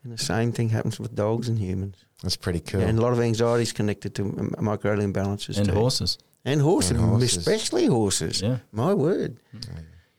[0.03, 1.95] and the same thing happens with dogs and humans.
[2.21, 2.81] That's pretty cool.
[2.81, 5.73] And a lot of anxiety is connected to m- microbial imbalances and too.
[5.73, 6.17] horses.
[6.45, 7.35] and horses, And horses.
[7.37, 8.41] especially horses.
[8.41, 8.59] Yeah.
[8.71, 9.37] My word.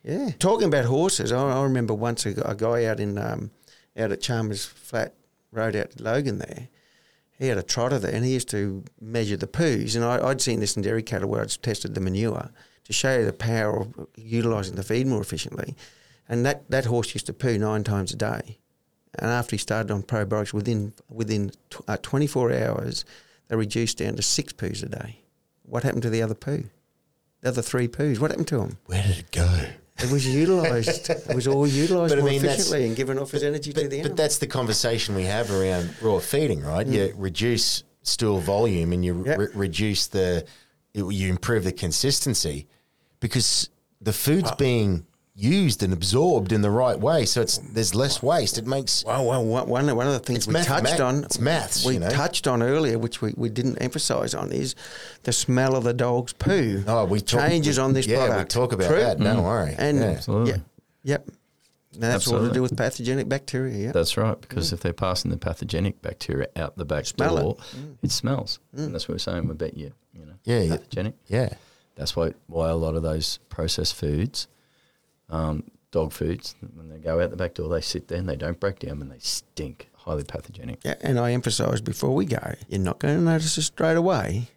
[0.03, 0.31] Yeah.
[0.39, 3.51] Talking about horses, I, I remember once a, a guy out in um,
[3.97, 5.15] out at Chalmers Flat
[5.51, 6.69] Road out to Logan there.
[7.39, 9.97] He had a trotter there, and he used to measure the poos.
[9.97, 12.51] And I, I'd seen this in dairy cattle where I'd tested the manure
[12.85, 15.75] to show you the power of utilising the feed more efficiently.
[16.29, 18.59] And that, that horse used to poo nine times a day.
[19.19, 21.53] And after he started on probiotics, within within
[21.87, 23.05] uh, 24 hours,
[23.49, 25.21] they reduced down to six poos a day.
[25.63, 26.65] What happened to the other poo?
[27.41, 28.79] The other three poos, what happened to them?
[28.87, 29.67] Where did it go?
[29.99, 31.11] It was utilised.
[31.11, 33.83] it was all utilised But I more mean, efficiently and given off as energy to
[33.83, 36.87] But, the but that's the conversation we have around raw feeding, right?
[36.87, 37.15] You mm.
[37.17, 39.39] reduce stool volume and you Yep.
[39.39, 40.45] re- reduce the,
[40.95, 42.67] you improve the consistency
[43.21, 43.71] because
[44.01, 44.57] the food's ah.
[44.57, 45.07] being
[45.37, 47.25] used and absorbed in the right way.
[47.25, 48.57] So it's there's less waste.
[48.57, 51.25] It makes Well, well, one, one one of the things we math- touched math- on,
[51.25, 52.09] it's maths, we you know.
[52.11, 54.75] touched on earlier, which we, we didn't emphasise on, is
[55.25, 56.85] the smell of the dog's poo.
[56.87, 58.55] oh we talk, changes on this yeah, product.
[58.55, 59.01] we talk about True.
[59.01, 59.19] that.
[59.19, 59.45] Don't mm-hmm.
[59.45, 59.75] worry.
[59.77, 60.05] And yeah.
[60.05, 60.51] Absolutely.
[60.53, 60.59] yeah,
[61.03, 61.27] yep,
[61.95, 62.55] And that's all to Absolutely.
[62.55, 63.87] do with pathogenic bacteria.
[63.87, 64.75] Yeah, That's right, because mm.
[64.75, 67.43] if they're passing the pathogenic bacteria out the back Smell it.
[67.43, 67.97] door, mm.
[68.03, 68.61] it, smells.
[68.73, 68.93] And mm.
[68.93, 69.49] that's what we're saying.
[69.49, 70.77] We bet you, you know, Yeah, yeah.
[70.77, 71.15] pathogenic.
[71.27, 71.55] yeah.
[71.97, 74.49] That's why why a lot of those processed foods,
[75.35, 78.37] um, dog foods, when they go out the back door, they sit there and they
[78.37, 79.91] don't break down and they stink.
[79.95, 80.81] Highly pathogenic.
[80.85, 84.49] Yeah, and I emphasise before we go, you're not going to notice it straight away.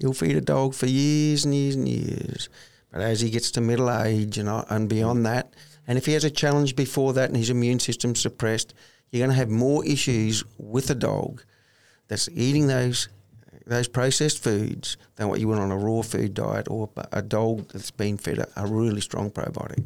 [0.00, 2.48] You'll feed a dog for years and years and years.
[2.90, 5.54] But as he gets to middle age and, and beyond that,
[5.86, 8.74] and if he has a challenge before that and his immune system's suppressed,
[9.10, 11.44] you're going to have more issues with a dog
[12.08, 13.08] that's eating those
[13.66, 17.68] those processed foods than what you would on a raw food diet or a dog
[17.72, 19.84] that's been fed a, a really strong probiotic.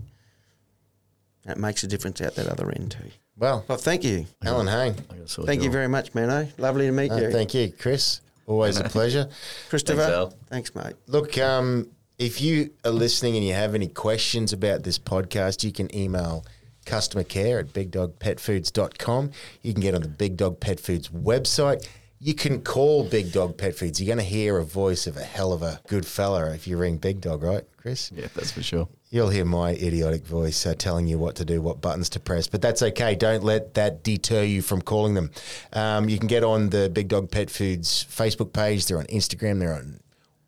[1.45, 3.11] That makes a difference out that other end too.
[3.37, 4.27] Well, Well, thank you.
[4.45, 4.95] Allan Hain.
[5.11, 5.73] I got a sore Thank you jaw.
[5.73, 6.47] very much, Mano.
[6.59, 7.31] Lovely to meet Uh, you.
[7.33, 8.21] thank you, Chris.
[8.47, 9.29] Always a pleasure.
[9.71, 10.01] Christopher.
[10.03, 10.35] Thanks, Al.
[10.51, 10.95] Thanks, mate.
[11.07, 11.89] Look, um,
[12.19, 16.45] if you are listening and you have any questions about this podcast, you can email
[16.85, 19.31] customer care at bigdogpetfoods.com.
[19.63, 21.87] You can get on the Big Dog Pet Foods website.
[22.19, 24.01] You can call Big Dog Pet Foods.
[24.01, 26.77] You're going to hear a voice of a hell of a good fella if you
[26.77, 28.13] ring Big Dog, right, Chris?
[28.15, 28.89] Yeah, that's for sure.
[29.13, 32.47] You'll hear my idiotic voice uh, telling you what to do, what buttons to press,
[32.47, 33.17] but that's okay.
[33.17, 35.33] Don't let that deter you from calling them.
[35.73, 38.87] Um, you can get on the Big Dog Pet Foods Facebook page.
[38.87, 39.59] They're on Instagram.
[39.59, 39.99] They're on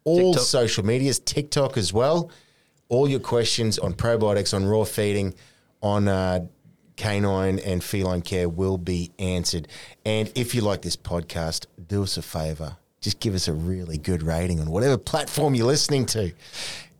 [0.04, 0.46] all TikTok.
[0.46, 2.30] social medias, TikTok as well.
[2.88, 5.34] All your questions on probiotics, on raw feeding,
[5.82, 6.46] on uh,
[6.94, 9.66] canine and feline care will be answered.
[10.04, 12.76] And if you like this podcast, do us a favor.
[13.00, 16.32] Just give us a really good rating on whatever platform you're listening to.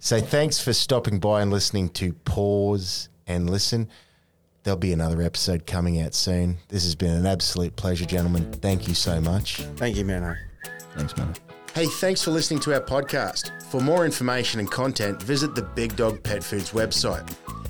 [0.05, 3.89] So thanks for stopping by and listening to Paws and Listen.
[4.65, 6.59] There'll be another episode coming out soon.
[6.66, 8.51] This has been an absolute pleasure, gentlemen.
[8.55, 9.59] Thank you so much.
[9.77, 10.35] Thank you, Mano.
[10.97, 11.33] Thanks, Mano.
[11.73, 13.62] Hey, thanks for listening to our podcast.
[13.70, 17.24] For more information and content, visit the Big Dog Pet Foods website.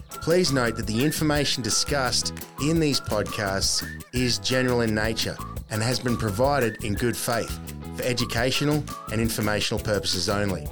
[0.09, 2.33] Please note that the information discussed
[2.63, 5.37] in these podcasts is general in nature
[5.71, 7.61] and has been provided in good faith
[7.97, 10.67] for educational and informational purposes only.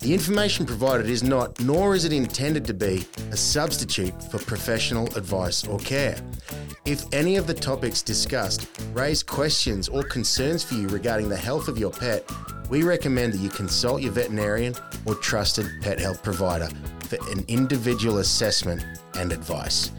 [0.00, 5.06] The information provided is not, nor is it intended to be, a substitute for professional
[5.16, 6.16] advice or care.
[6.84, 11.68] If any of the topics discussed raise questions or concerns for you regarding the health
[11.68, 12.24] of your pet,
[12.70, 14.74] we recommend that you consult your veterinarian
[15.04, 16.68] or trusted pet health provider
[17.00, 19.90] for an individual assessment and advice.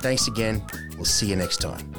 [0.00, 0.62] Thanks again.
[0.96, 1.92] We'll see you next time.